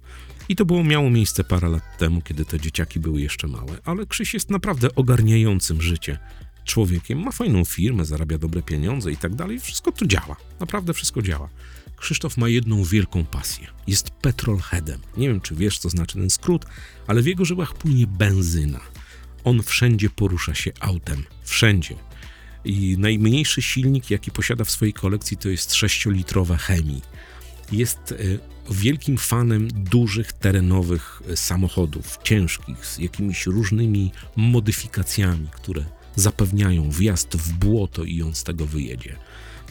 I 0.48 0.56
to 0.56 0.64
było 0.64 0.84
miało 0.84 1.10
miejsce 1.10 1.44
parę 1.44 1.68
lat 1.68 1.98
temu, 1.98 2.22
kiedy 2.22 2.44
te 2.44 2.60
dzieciaki 2.60 3.00
były 3.00 3.20
jeszcze 3.20 3.48
małe, 3.48 3.78
ale 3.84 4.06
Krzyś 4.06 4.34
jest 4.34 4.50
naprawdę 4.50 4.94
ogarniającym 4.94 5.82
życie 5.82 6.18
człowiekiem, 6.66 7.18
ma 7.18 7.32
fajną 7.32 7.64
firmę, 7.64 8.04
zarabia 8.04 8.38
dobre 8.38 8.62
pieniądze 8.62 9.12
i 9.12 9.16
tak 9.16 9.34
dalej. 9.34 9.60
Wszystko 9.60 9.92
to 9.92 10.06
działa. 10.06 10.36
Naprawdę 10.60 10.94
wszystko 10.94 11.22
działa. 11.22 11.48
Krzysztof 11.96 12.36
ma 12.36 12.48
jedną 12.48 12.84
wielką 12.84 13.24
pasję. 13.24 13.66
Jest 13.86 14.10
petrolheadem. 14.10 15.00
Nie 15.16 15.28
wiem, 15.28 15.40
czy 15.40 15.54
wiesz, 15.54 15.78
co 15.78 15.88
znaczy 15.88 16.14
ten 16.14 16.30
skrót, 16.30 16.66
ale 17.06 17.22
w 17.22 17.26
jego 17.26 17.44
żyłach 17.44 17.74
płynie 17.74 18.06
benzyna. 18.06 18.80
On 19.44 19.62
wszędzie 19.62 20.10
porusza 20.10 20.54
się 20.54 20.72
autem. 20.80 21.24
Wszędzie. 21.44 21.94
I 22.64 22.96
najmniejszy 22.98 23.62
silnik, 23.62 24.10
jaki 24.10 24.30
posiada 24.30 24.64
w 24.64 24.70
swojej 24.70 24.92
kolekcji, 24.92 25.36
to 25.36 25.48
jest 25.48 25.70
6-litrowa 25.70 26.56
chemii. 26.56 27.02
Jest 27.72 28.12
e, 28.12 28.16
wielkim 28.74 29.18
fanem 29.18 29.68
dużych 29.68 30.32
terenowych 30.32 31.22
e, 31.28 31.36
samochodów, 31.36 32.18
ciężkich, 32.22 32.86
z 32.86 32.98
jakimiś 32.98 33.46
różnymi 33.46 34.12
modyfikacjami, 34.36 35.48
które 35.52 35.84
zapewniają 36.16 36.90
wjazd 36.90 37.36
w 37.36 37.52
błoto 37.52 38.04
i 38.04 38.22
on 38.22 38.34
z 38.34 38.44
tego 38.44 38.66
wyjedzie. 38.66 39.16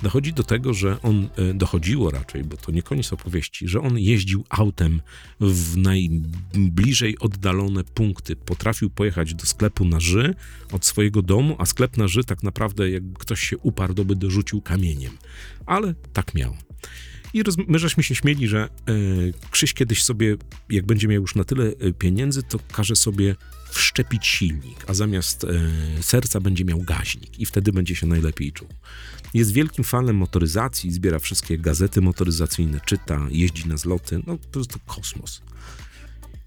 dochodzi 0.03 0.33
do 0.33 0.43
tego, 0.43 0.73
że 0.73 1.01
on, 1.01 1.29
e, 1.35 1.53
dochodziło 1.53 2.11
raczej, 2.11 2.43
bo 2.43 2.57
to 2.57 2.71
nie 2.71 2.83
koniec 2.83 3.13
opowieści, 3.13 3.67
że 3.67 3.81
on 3.81 3.99
jeździł 3.99 4.43
autem 4.49 5.01
w 5.39 5.77
najbliżej 5.77 7.19
oddalone 7.19 7.83
punkty. 7.83 8.35
Potrafił 8.35 8.89
pojechać 8.89 9.33
do 9.33 9.45
sklepu 9.45 9.85
na 9.85 9.99
Ży 9.99 10.35
od 10.71 10.85
swojego 10.85 11.21
domu, 11.21 11.55
a 11.59 11.65
sklep 11.65 11.97
na 11.97 12.07
Ży 12.07 12.23
tak 12.23 12.43
naprawdę, 12.43 12.89
jakby 12.89 13.19
ktoś 13.19 13.39
się 13.39 13.57
uparł, 13.57 13.93
to 13.93 14.05
by 14.05 14.15
dorzucił 14.15 14.61
kamieniem. 14.61 15.17
Ale 15.65 15.95
tak 16.13 16.35
miał. 16.35 16.55
I 17.33 17.43
roz, 17.43 17.55
my 17.67 17.79
żeśmy 17.79 18.03
się 18.03 18.15
śmieli, 18.15 18.47
że 18.47 18.63
e, 18.63 18.69
Krzyś 19.51 19.73
kiedyś 19.73 20.03
sobie, 20.03 20.37
jak 20.69 20.85
będzie 20.85 21.07
miał 21.07 21.21
już 21.21 21.35
na 21.35 21.43
tyle 21.43 21.65
e, 21.65 21.93
pieniędzy, 21.93 22.43
to 22.43 22.59
każe 22.71 22.95
sobie 22.95 23.35
wszczepić 23.75 24.27
silnik, 24.27 24.85
a 24.87 24.93
zamiast 24.93 25.43
e, 25.43 25.47
serca 26.03 26.39
będzie 26.39 26.65
miał 26.65 26.81
gaźnik 26.81 27.39
i 27.39 27.45
wtedy 27.45 27.71
będzie 27.71 27.95
się 27.95 28.07
najlepiej 28.07 28.51
czuł. 28.51 28.67
Jest 29.33 29.51
wielkim 29.51 29.83
fanem 29.83 30.15
motoryzacji, 30.15 30.91
zbiera 30.91 31.19
wszystkie 31.19 31.57
gazety 31.57 32.01
motoryzacyjne, 32.01 32.79
czyta, 32.85 33.27
jeździ 33.29 33.67
na 33.67 33.77
zloty, 33.77 34.21
no 34.27 34.37
po 34.37 34.47
prostu 34.47 34.79
kosmos. 34.85 35.41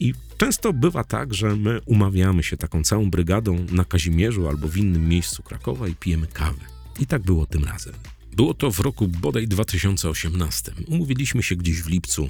I 0.00 0.14
często 0.36 0.72
bywa 0.72 1.04
tak, 1.04 1.34
że 1.34 1.56
my 1.56 1.80
umawiamy 1.86 2.42
się 2.42 2.56
taką 2.56 2.84
całą 2.84 3.10
brygadą 3.10 3.66
na 3.70 3.84
Kazimierzu 3.84 4.48
albo 4.48 4.68
w 4.68 4.76
innym 4.76 5.08
miejscu 5.08 5.42
Krakowa 5.42 5.88
i 5.88 5.94
pijemy 5.94 6.26
kawę. 6.26 6.60
I 7.00 7.06
tak 7.06 7.22
było 7.22 7.46
tym 7.46 7.64
razem. 7.64 7.94
Było 8.36 8.54
to 8.54 8.70
w 8.70 8.80
roku 8.80 9.08
bodaj 9.08 9.48
2018. 9.48 10.72
Umówiliśmy 10.86 11.42
się 11.42 11.56
gdzieś 11.56 11.82
w 11.82 11.88
lipcu 11.88 12.28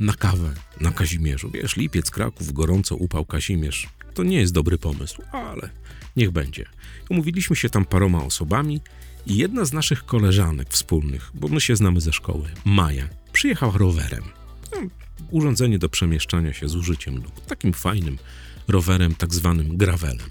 na 0.00 0.12
kawę 0.12 0.54
na 0.80 0.92
Kazimierzu. 0.92 1.50
Wiesz, 1.50 1.76
lipiec, 1.76 2.10
Kraków, 2.10 2.52
gorąco 2.52 2.96
upał 2.96 3.24
Kazimierz. 3.24 3.88
To 4.14 4.22
nie 4.22 4.36
jest 4.36 4.52
dobry 4.52 4.78
pomysł, 4.78 5.22
ale 5.32 5.70
niech 6.16 6.30
będzie. 6.30 6.64
Umówiliśmy 7.10 7.56
się 7.56 7.70
tam 7.70 7.84
paroma 7.84 8.24
osobami 8.24 8.80
i 9.26 9.36
jedna 9.36 9.64
z 9.64 9.72
naszych 9.72 10.04
koleżanek 10.04 10.68
wspólnych, 10.68 11.30
bo 11.34 11.48
my 11.48 11.60
się 11.60 11.76
znamy 11.76 12.00
ze 12.00 12.12
szkoły, 12.12 12.48
Maja, 12.64 13.08
przyjechała 13.32 13.78
rowerem. 13.78 14.24
No, 14.72 14.78
urządzenie 15.30 15.78
do 15.78 15.88
przemieszczania 15.88 16.52
się 16.52 16.68
z 16.68 16.76
użyciem 16.76 17.14
nóg. 17.14 17.40
Takim 17.46 17.72
fajnym 17.72 18.18
rowerem, 18.68 19.14
tak 19.14 19.34
zwanym 19.34 19.76
gravelem. 19.76 20.30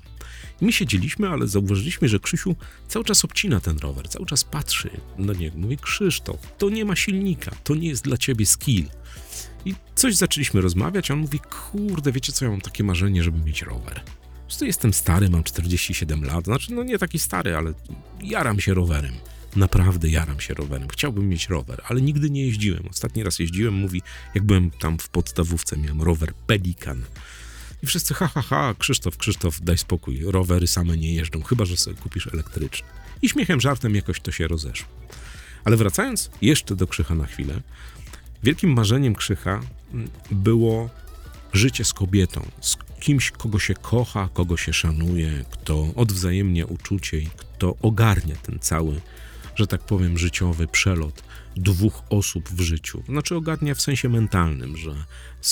My 0.62 0.74
siedzieliśmy, 0.74 1.30
ale 1.30 1.48
zauważyliśmy, 1.48 2.08
że 2.08 2.20
Krzysiu 2.20 2.56
cały 2.88 3.06
czas 3.06 3.26
obcina 3.26 3.60
ten 3.60 3.78
rower, 3.78 4.10
cały 4.10 4.26
czas 4.26 4.44
patrzy 4.44 4.90
na 5.18 5.34
niego. 5.34 5.58
Mówi, 5.58 5.78
Krzysztof, 5.78 6.38
to 6.58 6.70
nie 6.70 6.86
ma 6.86 6.96
silnika, 6.96 7.52
to 7.64 7.76
nie 7.76 7.88
jest 7.88 8.04
dla 8.04 8.18
ciebie 8.18 8.46
skill. 8.46 8.86
I 9.66 9.76
coś 9.96 10.16
zaczęliśmy 10.16 10.62
rozmawiać, 10.62 11.12
a 11.12 11.14
on 11.14 11.20
mówi, 11.20 11.40
kurde, 11.40 12.12
wiecie 12.12 12.34
co, 12.34 12.46
ja 12.46 12.52
mam 12.52 12.62
takie 12.62 12.84
marzenie, 12.84 13.24
żeby 13.24 13.46
mieć 13.46 13.62
rower. 13.62 14.02
Zresztą 14.48 14.66
jestem 14.66 14.94
stary, 14.94 15.30
mam 15.30 15.44
47 15.44 16.24
lat, 16.24 16.46
znaczy 16.46 16.74
no 16.74 16.84
nie 16.84 16.98
taki 16.98 17.20
stary, 17.20 17.56
ale 17.56 17.74
jaram 18.22 18.60
się 18.60 18.74
rowerem. 18.74 19.14
Naprawdę 19.56 20.10
jaram 20.10 20.40
się 20.40 20.54
rowerem. 20.54 20.88
Chciałbym 20.88 21.30
mieć 21.30 21.50
rower, 21.50 21.82
ale 21.86 22.02
nigdy 22.02 22.30
nie 22.30 22.46
jeździłem. 22.46 22.88
Ostatni 22.90 23.24
raz 23.24 23.40
jeździłem, 23.40 23.74
mówi, 23.74 24.02
jak 24.36 24.44
byłem 24.44 24.72
tam 24.72 25.00
w 25.00 25.10
podstawówce, 25.10 25.78
miałem 25.78 26.02
rower 26.02 26.34
Pelikan. 26.48 27.04
I 27.84 27.88
wszyscy, 27.88 28.14
ha, 28.14 28.28
ha, 28.28 28.42
ha, 28.42 28.76
Krzysztof, 28.80 29.18
Krzysztof, 29.18 29.62
daj 29.62 29.78
spokój, 29.78 30.20
rowery 30.24 30.68
same 30.68 30.98
nie 30.98 31.14
jeżdżą, 31.14 31.44
chyba, 31.44 31.66
że 31.66 31.78
sobie 31.78 31.98
kupisz 31.98 32.28
elektryczny. 32.28 32.88
I 33.22 33.30
śmiechem, 33.30 33.62
żartem 33.62 33.96
jakoś 33.96 34.20
to 34.20 34.32
się 34.32 34.48
rozeszło. 34.48 34.88
Ale 35.64 35.78
wracając 35.78 36.30
jeszcze 36.42 36.76
do 36.76 36.88
Krzycha 36.88 37.16
na 37.16 37.26
chwilę, 37.26 37.62
wielkim 38.44 38.74
marzeniem 38.74 39.16
Krzycha 39.16 39.62
mm, 39.94 40.10
było 40.32 40.90
życie 41.54 41.86
z 41.86 41.94
kobietą, 41.94 42.46
z 42.62 42.78
kimś, 43.00 43.32
kogo 43.32 43.60
się 43.60 43.74
kocha, 43.74 44.30
kogo 44.34 44.58
się 44.58 44.74
szanuje, 44.74 45.46
kto 45.52 45.88
odwzajemnia 45.96 46.66
uczucie 46.66 47.20
i 47.20 47.28
kto 47.38 47.76
ogarnia 47.82 48.36
ten 48.36 48.60
cały, 48.60 49.02
że 49.56 49.68
tak 49.68 49.82
powiem, 49.82 50.18
życiowy 50.18 50.68
przelot 50.68 51.24
dwóch 51.56 52.04
osób 52.10 52.50
w 52.50 52.62
życiu. 52.62 53.04
Znaczy 53.10 53.36
ogarnia 53.36 53.76
w 53.76 53.82
sensie 53.82 54.10
mentalnym, 54.10 54.78
że 54.78 54.96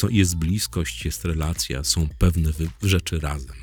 jest 0.10 0.36
bliskość, 0.36 1.06
jest 1.06 1.26
relacja, 1.26 1.84
są 1.84 2.08
pewne 2.20 2.50
rzeczy 2.84 3.20
razem. 3.20 3.56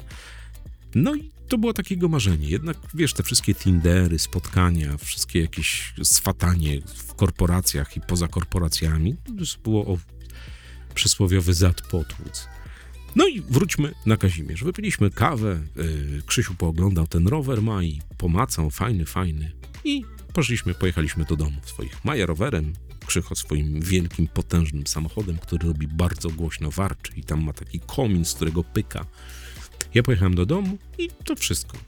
No 0.94 1.14
i 1.14 1.30
to 1.48 1.58
było 1.58 1.72
takiego 1.72 2.08
marzenie. 2.08 2.48
Jednak, 2.48 2.76
wiesz, 2.94 3.12
te 3.12 3.22
wszystkie 3.22 3.54
Tindery, 3.54 4.18
spotkania, 4.18 4.96
wszystkie 4.96 5.40
jakieś 5.40 5.94
swatanie 6.02 6.80
w 6.86 7.14
korporacjach 7.14 7.96
i 7.96 8.00
poza 8.00 8.28
korporacjami, 8.28 9.16
to 9.16 9.60
było 9.64 9.86
o 9.86 9.98
przysłowiowy 10.94 11.54
zad 11.54 11.82
potłuc. 11.82 12.48
No 13.16 13.26
i 13.26 13.40
wróćmy 13.40 13.94
na 14.06 14.16
Kazimierz. 14.16 14.64
Wypiliśmy 14.64 15.10
kawę, 15.10 15.60
yy, 15.76 16.22
Krzysiu 16.26 16.54
pooglądał 16.54 17.06
ten 17.06 17.28
rower 17.28 17.62
ma 17.62 17.82
i 17.82 18.00
pomacał, 18.18 18.70
fajny, 18.70 19.04
fajny. 19.04 19.52
I 19.84 20.04
poszliśmy, 20.32 20.74
pojechaliśmy 20.74 21.24
do 21.24 21.36
domu 21.36 21.56
swoich. 21.64 22.04
Maja 22.04 22.26
rowerem, 22.26 22.72
Krzycho 23.06 23.34
swoim 23.34 23.80
wielkim, 23.80 24.28
potężnym 24.28 24.86
samochodem, 24.86 25.38
który 25.38 25.68
robi 25.68 25.88
bardzo 25.88 26.30
głośno 26.30 26.70
warczy 26.70 27.12
i 27.16 27.24
tam 27.24 27.44
ma 27.44 27.52
taki 27.52 27.80
komin, 27.80 28.24
z 28.24 28.34
którego 28.34 28.64
pyka. 28.64 29.04
Ja 29.94 30.02
pojechałem 30.02 30.34
do 30.34 30.46
domu 30.46 30.78
i 30.98 31.08
to 31.24 31.36
wszystko. 31.36 31.78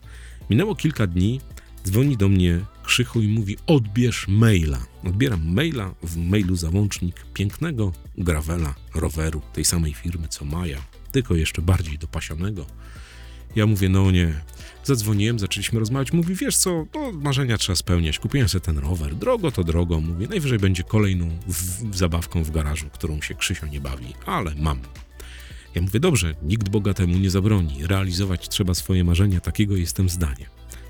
Minęło 0.50 0.74
kilka 0.74 1.06
dni, 1.06 1.40
dzwoni 1.84 2.16
do 2.16 2.28
mnie 2.28 2.60
Krzychu 2.84 3.20
i 3.20 3.28
mówi 3.28 3.56
odbierz 3.66 4.28
maila. 4.28 4.86
Odbieram 5.04 5.54
maila, 5.54 5.94
w 6.02 6.16
mailu 6.16 6.56
załącznik 6.56 7.26
pięknego 7.34 7.92
gravela, 8.18 8.74
roweru, 8.94 9.42
tej 9.52 9.64
samej 9.64 9.94
firmy 9.94 10.28
co 10.28 10.44
Maja, 10.44 10.78
tylko 11.12 11.34
jeszcze 11.34 11.62
bardziej 11.62 11.98
dopasionego. 11.98 12.66
Ja 13.56 13.66
mówię, 13.66 13.88
no 13.88 14.10
nie. 14.10 14.40
Zadzwoniłem, 14.84 15.38
zaczęliśmy 15.38 15.80
rozmawiać. 15.80 16.12
Mówi, 16.12 16.34
wiesz 16.34 16.56
co, 16.56 16.86
no, 16.94 17.12
marzenia 17.12 17.58
trzeba 17.58 17.76
spełniać. 17.76 18.18
Kupiłem 18.18 18.48
sobie 18.48 18.64
ten 18.64 18.78
rower. 18.78 19.14
Drogo 19.14 19.50
to 19.50 19.64
drogo. 19.64 20.00
Mówi, 20.00 20.28
najwyżej 20.28 20.58
będzie 20.58 20.82
kolejną 20.82 21.28
w, 21.46 21.96
zabawką 21.96 22.44
w 22.44 22.50
garażu, 22.50 22.86
którą 22.92 23.20
się 23.20 23.34
Krzysio 23.34 23.66
nie 23.66 23.80
bawi, 23.80 24.14
ale 24.26 24.54
mam. 24.54 24.78
Ja 25.74 25.82
mówię, 25.82 26.00
dobrze, 26.00 26.34
nikt 26.42 26.68
bogatemu 26.68 27.18
nie 27.18 27.30
zabroni. 27.30 27.86
Realizować 27.86 28.48
trzeba 28.48 28.74
swoje 28.74 29.04
marzenia, 29.04 29.40
takiego 29.40 29.76
jestem 29.76 30.08
zdania. 30.08 30.46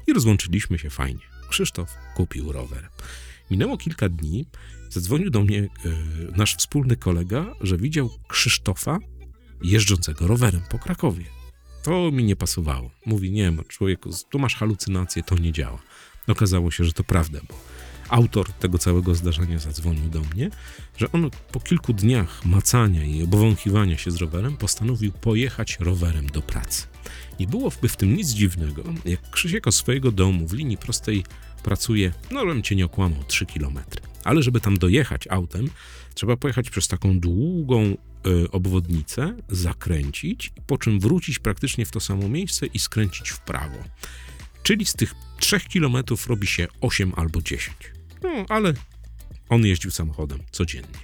I 0.07 0.13
rozłączyliśmy 0.13 0.79
się 0.79 0.91
fajnie. 0.91 1.21
Krzysztof 1.49 1.95
kupił 2.15 2.53
rower. 2.53 2.89
Minęło 3.51 3.77
kilka 3.77 4.09
dni, 4.09 4.47
zadzwonił 4.89 5.31
do 5.31 5.41
mnie 5.41 5.59
e, 5.63 5.69
nasz 6.37 6.57
wspólny 6.57 6.97
kolega, 6.97 7.55
że 7.61 7.77
widział 7.77 8.11
Krzysztofa 8.29 8.99
jeżdżącego 9.63 10.27
rowerem 10.27 10.63
po 10.71 10.79
Krakowie. 10.79 11.25
To 11.83 12.11
mi 12.13 12.25
nie 12.25 12.37
pasowało. 12.37 12.91
Mówi, 13.07 13.31
nie, 13.31 13.53
człowieku, 13.69 14.11
tu 14.31 14.39
masz 14.39 14.57
halucynację, 14.57 15.23
to 15.23 15.35
nie 15.39 15.53
działa. 15.53 15.83
Okazało 16.29 16.71
się, 16.71 16.85
że 16.85 16.93
to 16.93 17.05
prawda, 17.05 17.41
bo 17.49 17.55
autor 18.11 18.53
tego 18.53 18.79
całego 18.79 19.15
zdarzenia 19.15 19.59
zadzwonił 19.59 20.09
do 20.09 20.21
mnie, 20.21 20.51
że 20.97 21.13
on 21.13 21.31
po 21.53 21.61
kilku 21.61 21.93
dniach 21.93 22.45
macania 22.45 23.05
i 23.05 23.23
obwąchiwania 23.23 23.99
się 23.99 24.11
z 24.11 24.17
rowerem 24.17 24.57
postanowił 24.57 25.13
pojechać 25.13 25.79
rowerem 25.81 26.27
do 26.27 26.43
pracy. 26.43 26.87
Nie 27.41 27.47
byłoby 27.47 27.89
w 27.89 27.97
tym 27.97 28.17
nic 28.17 28.29
dziwnego, 28.29 28.83
jak 29.05 29.31
Krzysiek 29.31 29.67
o 29.67 29.73
swojego 29.73 30.13
domu 30.13 30.47
w 30.47 30.53
linii 30.53 30.77
prostej 30.77 31.25
pracuje, 31.63 32.13
no 32.31 32.41
żebym 32.41 32.63
cię 32.63 32.77
nie 32.77 32.85
okłamał, 32.85 33.25
3 33.27 33.47
kilometry. 33.47 34.01
Ale 34.25 34.43
żeby 34.43 34.61
tam 34.61 34.79
dojechać 34.79 35.29
autem, 35.29 35.71
trzeba 36.15 36.37
pojechać 36.37 36.71
przez 36.71 36.89
taką 36.89 37.21
długą 37.21 37.97
y, 38.27 38.51
obwodnicę, 38.51 39.37
zakręcić, 39.49 40.53
po 40.67 40.79
czym 40.79 41.01
wrócić 41.01 41.39
praktycznie 41.39 41.87
w 41.87 41.91
to 41.91 42.01
samo 42.01 42.29
miejsce 42.29 42.67
i 42.67 42.79
skręcić 42.79 43.31
w 43.31 43.41
prawo. 43.41 43.79
Czyli 44.63 44.85
z 44.85 44.95
tych 44.95 45.15
3 45.39 45.61
kilometrów 45.61 46.27
robi 46.27 46.47
się 46.47 46.67
8 46.81 47.13
albo 47.17 47.43
10. 47.43 48.00
No, 48.23 48.45
ale 48.49 48.75
on 49.49 49.67
jeździł 49.67 49.91
samochodem 49.91 50.39
codziennie. 50.51 50.99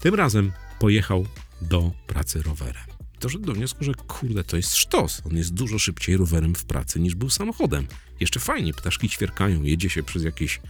Tym 0.00 0.14
razem 0.14 0.52
pojechał 0.78 1.26
do 1.62 1.92
pracy 2.06 2.42
rowerem. 2.42 2.84
Doszedł 3.20 3.44
do 3.44 3.52
wniosku, 3.52 3.84
że 3.84 3.94
kurde, 3.94 4.44
to 4.44 4.56
jest 4.56 4.76
sztos. 4.76 5.22
On 5.30 5.36
jest 5.36 5.54
dużo 5.54 5.78
szybciej 5.78 6.16
rowerem 6.16 6.54
w 6.54 6.64
pracy 6.64 7.00
niż 7.00 7.14
był 7.14 7.30
samochodem. 7.30 7.86
Jeszcze 8.20 8.40
fajnie, 8.40 8.74
ptaszki 8.74 9.08
ćwierkają, 9.08 9.62
jedzie 9.62 9.90
się 9.90 10.02
przez 10.02 10.24
jakieś 10.24 10.60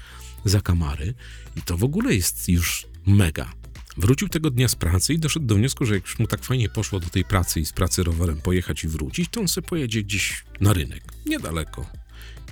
zakamary 0.45 1.15
i 1.57 1.63
to 1.63 1.77
w 1.77 1.85
ogóle 1.85 2.15
jest 2.15 2.49
już 2.49 2.87
mega. 3.07 3.53
Wrócił 3.97 4.29
tego 4.29 4.51
dnia 4.51 4.69
z 4.69 4.75
pracy 4.75 5.15
i 5.15 5.19
doszedł 5.19 5.47
do 5.47 5.55
wniosku, 5.55 5.85
że 5.85 5.95
jak 5.95 6.03
już 6.03 6.19
mu 6.19 6.27
tak 6.27 6.45
fajnie 6.45 6.69
poszło 6.69 7.01
do 7.01 7.11
tej 7.11 7.25
pracy 7.25 7.61
i 7.61 7.67
z 7.67 7.73
pracy 7.73 8.03
rowerem 8.03 8.41
pojechać 8.41 8.85
i 8.85 8.89
wrócić, 8.89 9.29
to 9.31 9.41
on 9.41 9.49
sobie 9.49 9.69
pojedzie 9.69 10.03
gdzieś 10.03 10.45
na 10.61 10.73
rynek, 10.73 11.03
niedaleko. 11.27 11.87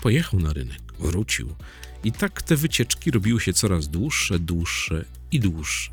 Pojechał 0.02 0.40
na 0.40 0.52
rynek, 0.52 0.80
wrócił. 0.98 1.54
I 2.04 2.12
tak 2.12 2.42
te 2.42 2.56
wycieczki 2.56 3.10
robiły 3.10 3.40
się 3.40 3.52
coraz 3.52 3.88
dłuższe, 3.88 4.38
dłuższe 4.38 5.04
i 5.32 5.40
dłuższe. 5.40 5.90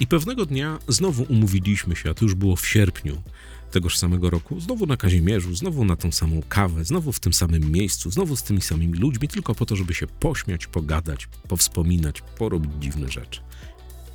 I 0.00 0.06
pewnego 0.06 0.46
dnia 0.46 0.78
znowu 0.88 1.22
umówiliśmy 1.22 1.96
się, 1.96 2.10
a 2.10 2.14
to 2.14 2.24
już 2.24 2.34
było 2.34 2.56
w 2.56 2.66
sierpniu 2.66 3.22
tegoż 3.70 3.98
samego 3.98 4.30
roku, 4.30 4.60
znowu 4.60 4.86
na 4.86 4.96
Kazimierzu, 4.96 5.54
znowu 5.54 5.84
na 5.84 5.96
tą 5.96 6.12
samą 6.12 6.42
kawę, 6.48 6.84
znowu 6.84 7.12
w 7.12 7.20
tym 7.20 7.32
samym 7.32 7.72
miejscu, 7.72 8.10
znowu 8.10 8.36
z 8.36 8.42
tymi 8.42 8.60
samymi 8.60 8.98
ludźmi, 8.98 9.28
tylko 9.28 9.54
po 9.54 9.66
to, 9.66 9.76
żeby 9.76 9.94
się 9.94 10.06
pośmiać, 10.06 10.66
pogadać, 10.66 11.28
powspominać, 11.48 12.22
porobić 12.38 12.72
dziwne 12.80 13.08
rzeczy. 13.08 13.40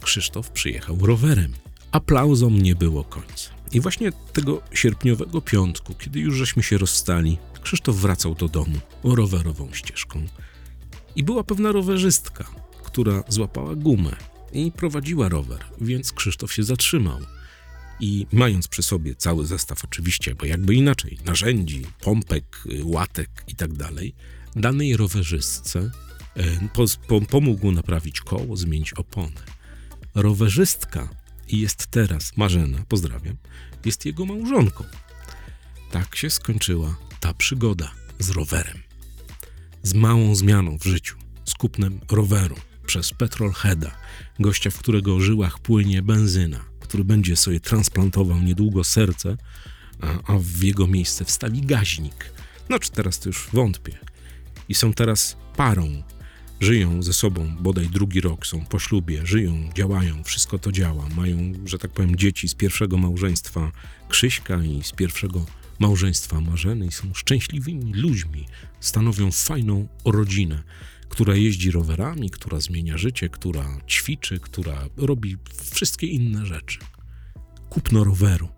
Krzysztof 0.01 0.49
przyjechał 0.49 0.97
rowerem. 1.01 1.53
Aplauzom 1.91 2.61
nie 2.61 2.75
było 2.75 3.03
końca. 3.03 3.49
I 3.71 3.79
właśnie 3.81 4.11
tego 4.33 4.61
sierpniowego 4.73 5.41
piątku, 5.41 5.93
kiedy 5.99 6.19
już 6.19 6.35
żeśmy 6.35 6.63
się 6.63 6.77
rozstali, 6.77 7.37
Krzysztof 7.61 7.95
wracał 7.95 8.35
do 8.35 8.47
domu 8.47 8.79
rowerową 9.03 9.69
ścieżką. 9.73 10.27
I 11.15 11.23
była 11.23 11.43
pewna 11.43 11.71
rowerzystka, 11.71 12.45
która 12.83 13.23
złapała 13.27 13.75
gumę 13.75 14.15
i 14.53 14.71
prowadziła 14.71 15.29
rower, 15.29 15.65
więc 15.81 16.11
Krzysztof 16.11 16.53
się 16.53 16.63
zatrzymał. 16.63 17.19
I 17.99 18.27
mając 18.31 18.67
przy 18.67 18.83
sobie 18.83 19.15
cały 19.15 19.45
zestaw, 19.45 19.85
oczywiście, 19.85 20.35
bo 20.35 20.45
jakby 20.45 20.75
inaczej, 20.75 21.17
narzędzi, 21.25 21.81
pompek, 22.01 22.63
łatek 22.83 23.29
i 23.47 23.55
tak 23.55 23.73
dalej, 23.73 24.15
danej 24.55 24.97
rowerzystce 24.97 25.91
e, 26.37 27.25
pomógł 27.29 27.71
naprawić 27.71 28.21
koło, 28.21 28.57
zmienić 28.57 28.93
opony. 28.93 29.41
Rowerzystka 30.15 31.09
jest 31.47 31.87
teraz, 31.87 32.37
Marzena, 32.37 32.85
pozdrawiam, 32.89 33.37
jest 33.85 34.05
jego 34.05 34.25
małżonką. 34.25 34.83
Tak 35.91 36.15
się 36.15 36.29
skończyła 36.29 36.95
ta 37.19 37.33
przygoda 37.33 37.91
z 38.19 38.29
rowerem. 38.29 38.77
Z 39.85 39.93
małą 39.93 40.35
zmianą 40.35 40.77
w 40.77 40.83
życiu, 40.83 41.15
z 41.45 41.53
kupnem 41.53 41.99
roweru 42.11 42.55
przez 42.85 43.13
Petrolheada, 43.13 43.91
gościa, 44.39 44.69
w 44.69 44.77
którego 44.77 45.19
żyłach 45.19 45.59
płynie 45.59 46.01
benzyna, 46.01 46.65
który 46.79 47.03
będzie 47.03 47.35
sobie 47.35 47.59
transplantował 47.59 48.39
niedługo 48.39 48.83
serce, 48.83 49.37
a, 50.01 50.33
a 50.33 50.37
w 50.39 50.63
jego 50.63 50.87
miejsce 50.87 51.25
wstawi 51.25 51.61
gaźnik. 51.61 52.33
No 52.69 52.79
czy 52.79 52.91
teraz 52.91 53.19
to 53.19 53.29
już 53.29 53.47
wątpię. 53.53 53.97
I 54.69 54.75
są 54.75 54.93
teraz 54.93 55.37
parą. 55.57 56.03
Żyją 56.59 57.03
ze 57.03 57.13
sobą 57.13 57.55
bodaj 57.59 57.87
drugi 57.87 58.21
rok, 58.21 58.47
są 58.47 58.65
po 58.65 58.79
ślubie, 58.79 59.25
żyją, 59.25 59.69
działają, 59.75 60.23
wszystko 60.23 60.59
to 60.59 60.71
działa. 60.71 61.09
Mają, 61.15 61.37
że 61.65 61.77
tak 61.77 61.91
powiem, 61.91 62.15
dzieci 62.15 62.47
z 62.47 62.55
pierwszego 62.55 62.97
małżeństwa 62.97 63.71
Krzyśka 64.09 64.63
i 64.63 64.83
z 64.83 64.91
pierwszego 64.91 65.45
małżeństwa 65.79 66.41
Marzeny 66.41 66.91
są 66.91 67.13
szczęśliwymi 67.13 67.93
ludźmi. 67.93 68.45
Stanowią 68.79 69.31
fajną 69.31 69.87
rodzinę 70.05 70.63
która 71.09 71.35
jeździ 71.35 71.71
rowerami, 71.71 72.29
która 72.29 72.59
zmienia 72.59 72.97
życie, 72.97 73.29
która 73.29 73.77
ćwiczy, 73.87 74.39
która 74.39 74.89
robi 74.97 75.37
wszystkie 75.71 76.07
inne 76.07 76.45
rzeczy. 76.45 76.79
Kupno 77.69 78.03
roweru 78.03 78.49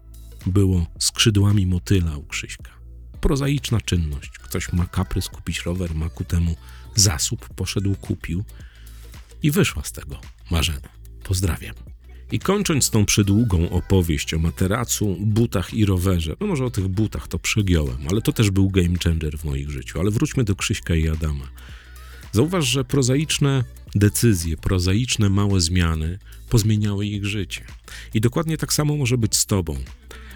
było 0.46 0.86
skrzydłami 1.00 1.68
motyla 1.68 2.18
u 2.18 2.24
Krzyśka. 2.24 2.72
Prozaiczna 3.22 3.82
czynność. 3.82 4.30
Ktoś 4.30 4.74
ma 4.74 4.86
kaprys 4.86 5.30
kupić 5.30 5.62
rower, 5.62 5.96
ma 5.96 6.10
ku 6.10 6.24
temu 6.24 6.56
zasób, 6.96 7.50
poszedł, 7.50 7.96
kupił 7.96 8.44
i 9.44 9.52
wyszła 9.52 9.84
z 9.84 9.92
tego 9.92 10.22
marzena. 10.52 10.90
Pozdrawiam. 11.24 11.97
I 12.32 12.40
kończąc 12.40 12.90
tą 12.90 13.06
przydługą 13.06 13.70
opowieść 13.70 14.34
o 14.34 14.40
materacu, 14.40 15.18
butach 15.20 15.74
i 15.74 15.86
rowerze, 15.86 16.36
no 16.40 16.48
może 16.48 16.66
o 16.66 16.70
tych 16.70 16.88
butach 16.88 17.28
to 17.28 17.40
przegiąłem, 17.40 17.98
ale 18.10 18.22
to 18.22 18.32
też 18.32 18.52
był 18.52 18.70
game 18.70 18.98
changer 19.04 19.38
w 19.38 19.44
moim 19.44 19.72
życiu. 19.72 20.00
Ale 20.00 20.12
wróćmy 20.12 20.44
do 20.44 20.56
Krzyśka 20.56 20.96
i 20.96 21.10
Adama. 21.10 21.48
Zauważ, 22.32 22.68
że 22.68 22.84
prozaiczne 22.84 23.64
decyzje, 23.96 24.58
prozaiczne 24.58 25.30
małe 25.30 25.62
zmiany 25.62 26.20
pozmieniały 26.50 27.06
ich 27.06 27.26
życie. 27.26 27.66
I 28.14 28.22
dokładnie 28.22 28.58
tak 28.58 28.74
samo 28.74 28.98
może 28.98 29.18
być 29.18 29.36
z 29.36 29.46
Tobą, 29.46 29.78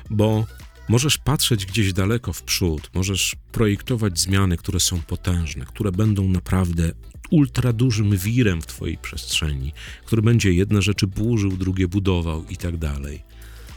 bo 0.10 0.46
możesz 0.90 1.18
patrzeć 1.18 1.66
gdzieś 1.66 1.94
daleko 1.94 2.34
w 2.34 2.44
przód, 2.44 2.90
możesz 2.94 3.36
projektować 3.52 4.20
zmiany, 4.20 4.58
które 4.58 4.80
są 4.80 5.02
potężne, 5.02 5.66
które 5.66 5.92
będą 5.92 6.28
naprawdę 6.28 6.92
ultra 7.32 7.74
dużym 7.74 8.18
wirem 8.18 8.62
w 8.62 8.66
Twojej 8.66 8.98
przestrzeni, 8.98 9.74
który 10.06 10.22
będzie 10.22 10.54
jedne 10.54 10.82
rzeczy 10.82 11.08
burzył, 11.08 11.52
drugie 11.52 11.88
budował 11.88 12.46
i 12.50 12.58
tak 12.58 12.78
dalej. 12.78 13.24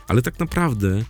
Ale 0.09 0.23
tak 0.23 0.39
naprawdę 0.39 1.05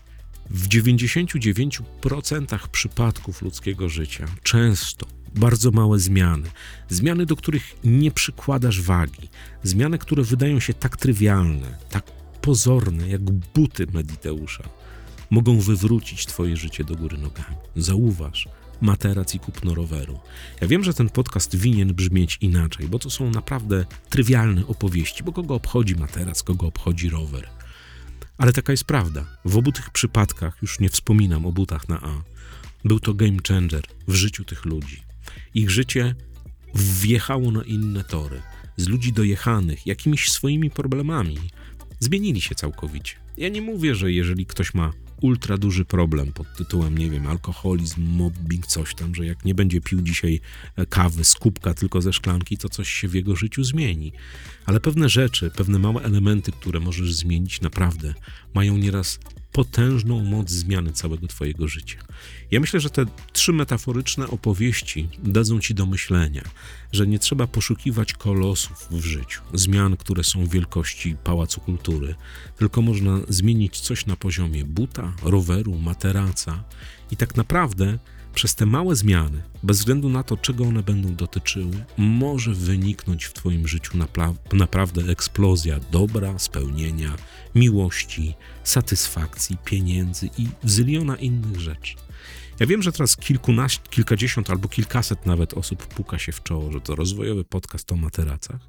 w 0.51 0.69
99% 0.69 2.69
przypadków 2.69 3.43
ludzkiego 3.43 3.89
życia 3.89 4.27
często 4.43 5.07
bardzo 5.35 5.71
małe 5.71 5.99
zmiany, 5.99 6.51
zmiany, 6.89 7.27
do 7.27 7.37
których 7.37 7.77
nie 7.85 8.11
przykładasz 8.11 8.81
wagi, 8.81 9.29
zmiany, 9.63 9.99
które 9.99 10.23
wydają 10.23 10.61
się 10.61 10.75
tak 10.75 10.97
trywialne, 10.97 11.79
tak 11.91 12.05
pozorne, 12.41 13.09
jak 13.09 13.21
buty 13.55 13.87
Mediteusza, 13.93 14.65
mogą 15.31 15.61
wywrócić 15.61 16.27
Twoje 16.27 16.57
życie 16.57 16.85
do 16.85 16.95
góry 16.95 17.19
nogami. 17.19 17.57
Zauważ, 17.77 18.49
materac 18.81 19.35
i 19.35 19.39
kupno 19.39 19.75
roweru. 19.75 20.21
Ja 20.61 20.69
wiem, 20.69 20.85
że 20.85 20.95
ten 20.95 21.09
podcast 21.11 21.57
winien 21.57 21.95
brzmieć 21.95 22.39
inaczej, 22.41 22.89
bo 22.89 22.99
to 22.99 23.11
są 23.11 23.31
naprawdę 23.31 23.85
trywialne 24.11 24.67
opowieści, 24.67 25.25
bo 25.25 25.33
kogo 25.33 25.55
obchodzi 25.55 25.97
materac, 25.97 26.43
kogo 26.43 26.67
obchodzi 26.67 27.11
rower. 27.11 27.49
Ale 28.39 28.53
taka 28.53 28.73
jest 28.73 28.85
prawda. 28.85 29.27
W 29.45 29.57
obu 29.57 29.73
tych 29.73 29.91
przypadkach, 29.91 30.59
już 30.63 30.81
nie 30.81 30.89
wspominam 30.89 31.47
o 31.47 31.53
butach 31.53 31.89
na 31.89 32.01
A, 32.03 32.23
był 32.85 33.01
to 33.01 33.15
game 33.15 33.37
changer 33.49 33.83
w 34.09 34.15
życiu 34.15 34.45
tych 34.45 34.65
ludzi. 34.65 35.03
Ich 35.55 35.71
życie 35.71 36.15
wjechało 36.75 37.51
na 37.51 37.63
inne 37.63 38.05
tory. 38.05 38.43
Z 38.77 38.89
ludzi 38.89 39.13
dojechanych 39.13 39.87
jakimiś 39.87 40.31
swoimi 40.31 40.71
problemami 40.71 41.39
zmienili 42.01 42.41
się 42.41 42.55
całkowicie. 42.55 43.17
Ja 43.37 43.49
nie 43.49 43.63
mówię, 43.63 43.95
że 43.95 44.13
jeżeli 44.13 44.47
ktoś 44.47 44.75
ma 44.75 44.93
ultra 45.21 45.59
duży 45.59 45.85
problem 45.85 46.33
pod 46.33 46.57
tytułem, 46.57 46.99
nie 46.99 47.11
wiem, 47.11 47.27
alkoholizm, 47.27 48.03
mobbing, 48.03 48.67
coś 48.67 48.95
tam, 48.95 49.15
że 49.15 49.27
jak 49.27 49.45
nie 49.45 49.55
będzie 49.55 49.81
pił 49.81 50.03
dzisiaj 50.03 50.41
e, 50.77 50.87
kawy 50.87 51.25
z 51.25 51.35
kubka, 51.35 51.75
tylko 51.75 52.03
ze 52.03 52.13
szklanki, 52.13 52.59
to 52.59 52.69
coś 52.69 52.89
się 52.89 53.09
w 53.09 53.15
jego 53.15 53.37
życiu 53.37 53.65
zmieni. 53.65 54.13
Ale 54.67 54.81
pewne 54.81 55.09
rzeczy, 55.09 55.51
pewne 55.57 55.79
małe 55.79 56.03
elementy, 56.03 56.53
które 56.53 56.81
możesz 56.81 57.15
zmienić 57.15 57.61
naprawdę, 57.61 58.15
mają 58.55 58.77
nieraz 58.77 59.19
potężną 59.55 60.25
moc 60.25 60.51
zmiany 60.51 60.93
całego 60.93 61.27
Twojego 61.27 61.69
życia. 61.69 61.99
Ja 62.51 62.61
myślę, 62.61 62.81
że 62.81 62.91
te 62.91 63.07
trzy 63.33 63.53
metaforyczne 63.53 64.29
opowieści 64.29 65.09
dadzą 65.23 65.61
Ci 65.61 65.75
do 65.75 65.87
myślenia, 65.87 66.43
że 66.93 67.07
nie 67.07 67.19
trzeba 67.19 67.47
poszukiwać 67.47 68.13
kolosów 68.13 68.87
w 68.91 69.05
życiu, 69.05 69.43
zmian, 69.53 69.97
które 69.97 70.25
są 70.25 70.47
wielkości 70.47 71.17
pałacu 71.25 71.61
kultury, 71.61 72.15
tylko 72.59 72.83
można 72.83 73.21
zmienić 73.29 73.81
coś 73.81 74.07
na 74.07 74.17
poziomie 74.17 74.65
buta, 74.65 75.13
roweru, 75.23 75.79
materaca 75.79 76.65
i 77.11 77.17
tak 77.17 77.37
naprawdę 77.37 77.99
przez 78.35 78.55
te 78.55 78.67
małe 78.67 78.97
zmiany, 78.97 79.43
bez 79.63 79.79
względu 79.79 80.09
na 80.09 80.23
to, 80.23 80.37
czego 80.37 80.65
one 80.65 80.83
będą 80.83 81.15
dotyczyły, 81.15 81.85
może 81.97 82.55
wyniknąć 82.55 83.25
w 83.25 83.33
Twoim 83.33 83.69
życiu 83.69 83.99
naprawdę 84.53 85.03
eksplozja 85.03 85.81
dobra, 85.91 86.39
spełnienia, 86.39 87.17
miłości, 87.55 88.35
satysfakcji, 88.65 89.57
pieniędzy 89.65 90.31
i 90.39 90.49
zyliona 90.65 91.17
innych 91.17 91.61
rzeczy. 91.61 91.95
Ja 92.61 92.67
wiem, 92.67 92.83
że 92.83 92.93
teraz 92.93 93.17
kilkunaście, 93.17 93.89
kilkadziesiąt 93.91 94.51
albo 94.51 94.69
kilkaset 94.69 95.27
nawet 95.27 95.55
osób 95.55 95.87
puka 95.87 96.19
się 96.19 96.33
w 96.33 96.43
czoło, 96.43 96.73
że 96.73 96.81
to 96.81 96.97
rozwojowy 96.97 97.45
podcast 97.45 97.93
o 97.93 97.97
materacach, 97.97 98.61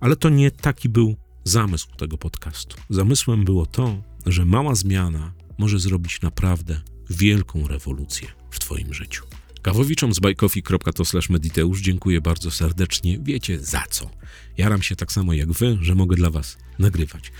ale 0.00 0.16
to 0.16 0.28
nie 0.28 0.50
taki 0.50 0.88
był 0.88 1.16
zamysł 1.44 1.88
tego 1.96 2.18
podcastu. 2.18 2.76
Zamysłem 2.90 3.44
było 3.44 3.66
to, 3.66 4.02
że 4.26 4.44
mała 4.44 4.74
zmiana 4.74 5.32
może 5.58 5.78
zrobić 5.78 6.20
naprawdę 6.20 6.80
wielką 7.16 7.68
rewolucję 7.68 8.28
w 8.50 8.58
Twoim 8.58 8.94
życiu. 8.94 9.24
Kawowiczom 9.62 10.14
z 10.14 10.20
bajkofi.to/mediteusz 10.20 11.80
dziękuję 11.80 12.20
bardzo 12.20 12.50
serdecznie. 12.50 13.18
Wiecie 13.22 13.58
za 13.60 13.84
co. 13.90 14.10
Jaram 14.56 14.82
się 14.82 14.96
tak 14.96 15.12
samo 15.12 15.32
jak 15.32 15.52
Wy, 15.52 15.78
że 15.80 15.94
mogę 15.94 16.16
dla 16.16 16.30
Was 16.30 16.56
nagrywać. 16.78 17.32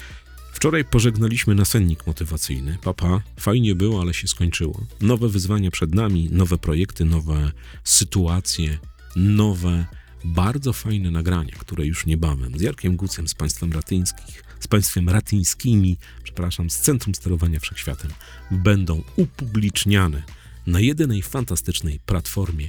Wczoraj 0.52 0.84
pożegnaliśmy 0.84 1.54
nasennik 1.54 2.06
motywacyjny. 2.06 2.78
Papa, 2.82 3.22
fajnie 3.40 3.74
było, 3.74 4.00
ale 4.00 4.14
się 4.14 4.28
skończyło. 4.28 4.86
Nowe 5.00 5.28
wyzwania 5.28 5.70
przed 5.70 5.94
nami, 5.94 6.28
nowe 6.32 6.58
projekty, 6.58 7.04
nowe 7.04 7.52
sytuacje, 7.84 8.78
nowe, 9.16 9.86
bardzo 10.24 10.72
fajne 10.72 11.10
nagrania, 11.10 11.54
które 11.58 11.86
już 11.86 12.06
niebawem 12.06 12.58
z 12.58 12.60
Jarkiem 12.60 12.96
Gucem, 12.96 13.28
z 13.28 13.34
państwem 13.34 13.72
ratyńskich, 13.72 14.44
z 14.60 14.68
państwem 14.68 15.08
ratyńskimi, 15.08 15.96
przepraszam, 16.34 16.70
z 16.70 16.80
Centrum 16.80 17.14
Sterowania 17.14 17.60
Wszechświatem 17.60 18.10
będą 18.50 19.02
upubliczniane 19.16 20.22
na 20.66 20.80
jedynej 20.80 21.22
fantastycznej 21.22 22.00
platformie 22.06 22.68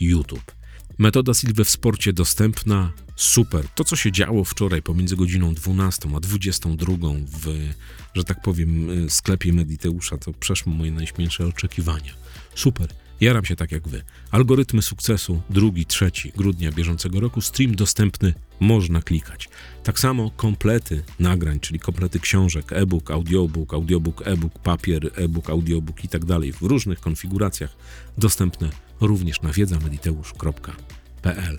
YouTube. 0.00 0.52
Metoda 0.98 1.34
Silwy 1.34 1.64
w 1.64 1.70
sporcie 1.70 2.12
dostępna, 2.12 2.92
super. 3.16 3.68
To, 3.68 3.84
co 3.84 3.96
się 3.96 4.12
działo 4.12 4.44
wczoraj 4.44 4.82
pomiędzy 4.82 5.16
godziną 5.16 5.54
12 5.54 6.08
a 6.16 6.20
22 6.20 6.94
w, 7.26 7.70
że 8.14 8.24
tak 8.24 8.42
powiem, 8.42 8.90
sklepie 9.10 9.52
Mediteusza, 9.52 10.18
to 10.18 10.32
przeszło 10.32 10.72
moje 10.72 10.92
najśmielsze 10.92 11.46
oczekiwania. 11.46 12.14
Super. 12.54 12.88
Jaram 13.20 13.44
się 13.44 13.56
tak 13.56 13.72
jak 13.72 13.88
wy. 13.88 14.02
Algorytmy 14.30 14.82
sukcesu 14.82 15.42
2-3 15.50 16.32
grudnia 16.36 16.72
bieżącego 16.72 17.20
roku. 17.20 17.40
Stream 17.40 17.74
dostępny, 17.74 18.34
można 18.60 19.02
klikać. 19.02 19.48
Tak 19.82 19.98
samo 19.98 20.30
komplety 20.30 21.02
nagrań, 21.18 21.60
czyli 21.60 21.80
komplety 21.80 22.20
książek, 22.20 22.72
e-book, 22.72 23.10
audiobook, 23.10 23.74
audiobook, 23.74 24.26
e-book, 24.26 24.58
papier, 24.58 25.10
e-book, 25.14 25.50
audiobook 25.50 26.04
i 26.04 26.08
tak 26.08 26.24
dalej 26.24 26.52
w 26.52 26.62
różnych 26.62 27.00
konfiguracjach 27.00 27.76
dostępne 28.18 28.70
również 29.00 29.42
na 29.42 29.52
wiedzamediteusz.pl. 29.52 31.58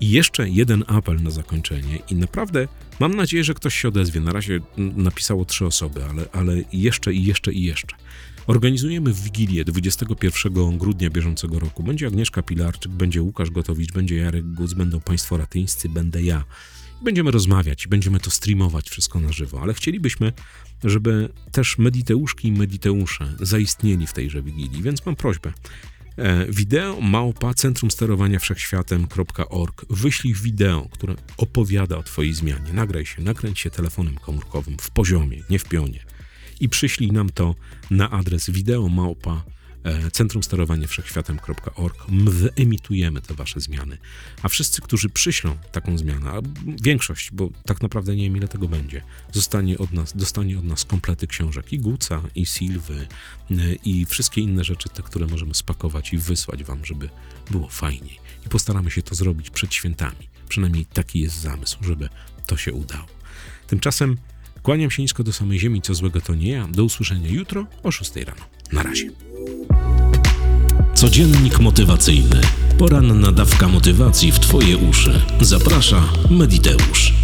I 0.00 0.10
jeszcze 0.10 0.48
jeden 0.48 0.84
apel 0.86 1.22
na 1.22 1.30
zakończenie 1.30 1.98
i 2.10 2.14
naprawdę 2.14 2.68
mam 3.00 3.14
nadzieję, 3.14 3.44
że 3.44 3.54
ktoś 3.54 3.74
się 3.74 3.88
odezwie. 3.88 4.20
Na 4.20 4.32
razie 4.32 4.60
napisało 4.76 5.44
trzy 5.44 5.66
osoby, 5.66 6.04
ale, 6.04 6.24
ale 6.32 6.62
jeszcze 6.72 7.12
i 7.12 7.24
jeszcze 7.24 7.52
i 7.52 7.62
jeszcze. 7.62 7.96
Organizujemy 8.50 9.12
Wigilię 9.12 9.64
21 9.64 10.78
grudnia 10.78 11.10
bieżącego 11.10 11.58
roku. 11.58 11.82
Będzie 11.82 12.06
Agnieszka 12.06 12.42
Pilarczyk, 12.42 12.92
będzie 12.92 13.22
Łukasz 13.22 13.50
Gotowicz, 13.50 13.92
będzie 13.92 14.16
Jarek 14.16 14.52
Guc, 14.52 14.74
będą 14.74 15.00
Państwo 15.00 15.36
Ratyńscy, 15.36 15.88
będę 15.88 16.22
ja. 16.22 16.44
Będziemy 17.04 17.30
rozmawiać 17.30 17.86
będziemy 17.86 18.20
to 18.20 18.30
streamować 18.30 18.90
wszystko 18.90 19.20
na 19.20 19.32
żywo, 19.32 19.62
ale 19.62 19.74
chcielibyśmy, 19.74 20.32
żeby 20.84 21.28
też 21.52 21.78
mediteuszki 21.78 22.48
i 22.48 22.52
mediteusze 22.52 23.34
zaistnieli 23.40 24.06
w 24.06 24.12
tejże 24.12 24.42
Wigilii, 24.42 24.82
więc 24.82 25.06
mam 25.06 25.16
prośbę. 25.16 25.52
E, 26.16 26.46
Wideo 26.46 27.00
małpa 27.00 27.54
centrum 27.54 27.90
sterowania 27.90 28.38
wszechświatem.org. 28.38 29.84
Wyślij 29.90 30.34
wideo, 30.34 30.88
które 30.92 31.14
opowiada 31.36 31.96
o 31.96 32.02
Twojej 32.02 32.34
zmianie. 32.34 32.72
Nagraj 32.72 33.06
się, 33.06 33.22
nakręć 33.22 33.60
się 33.60 33.70
telefonem 33.70 34.14
komórkowym 34.14 34.76
w 34.80 34.90
poziomie, 34.90 35.42
nie 35.50 35.58
w 35.58 35.64
pionie. 35.64 36.10
I 36.60 36.68
przyślij 36.68 37.12
nam 37.12 37.30
to 37.30 37.54
na 37.90 38.10
adres 38.10 38.50
wideo 38.50 38.88
małpa 38.88 39.42
e, 39.84 40.10
centrum 40.10 40.42
sterowania 40.42 40.86
wszechświatem.org. 40.86 42.08
My 42.08 42.30
wyemitujemy 42.30 43.20
te 43.20 43.34
Wasze 43.34 43.60
zmiany. 43.60 43.98
A 44.42 44.48
wszyscy, 44.48 44.82
którzy 44.82 45.08
przyślą 45.08 45.56
taką 45.72 45.98
zmianę, 45.98 46.30
a 46.30 46.40
większość, 46.82 47.30
bo 47.32 47.50
tak 47.64 47.82
naprawdę 47.82 48.16
nie 48.16 48.24
wiem 48.24 48.36
ile 48.36 48.48
tego 48.48 48.68
będzie, 48.68 49.02
zostanie 49.32 49.78
od 49.78 49.92
nas, 49.92 50.16
dostanie 50.16 50.58
od 50.58 50.64
nas 50.64 50.84
komplety 50.84 51.26
książek 51.26 51.72
i 51.72 51.78
Guca, 51.78 52.22
i 52.34 52.46
Silwy, 52.46 53.06
e, 53.50 53.54
i 53.84 54.06
wszystkie 54.06 54.40
inne 54.40 54.64
rzeczy, 54.64 54.88
te, 54.88 55.02
które 55.02 55.26
możemy 55.26 55.54
spakować 55.54 56.12
i 56.12 56.18
wysłać 56.18 56.64
Wam, 56.64 56.84
żeby 56.84 57.08
było 57.50 57.68
fajniej. 57.68 58.18
I 58.46 58.48
postaramy 58.48 58.90
się 58.90 59.02
to 59.02 59.14
zrobić 59.14 59.50
przed 59.50 59.74
świętami. 59.74 60.28
Przynajmniej 60.48 60.86
taki 60.86 61.20
jest 61.20 61.40
zamysł, 61.40 61.78
żeby 61.84 62.08
to 62.46 62.56
się 62.56 62.72
udało. 62.72 63.06
Tymczasem 63.66 64.16
kłaniam 64.62 64.90
się 64.90 65.02
nisko 65.02 65.24
do 65.24 65.32
samej 65.32 65.58
ziemi, 65.58 65.82
co 65.82 65.94
złego 65.94 66.20
to 66.20 66.34
nie 66.34 66.50
ja. 66.50 66.68
Do 66.68 66.84
usłyszenia 66.84 67.28
jutro 67.28 67.66
o 67.82 67.90
6 67.90 68.16
rano. 68.16 68.42
Na 68.72 68.82
razie. 68.82 69.10
Codziennik 70.94 71.60
motywacyjny. 71.60 72.40
Poranna 72.78 73.32
dawka 73.32 73.68
motywacji 73.68 74.32
w 74.32 74.38
Twoje 74.38 74.76
uszy. 74.76 75.22
Zaprasza 75.40 76.12
Mediteusz. 76.30 77.19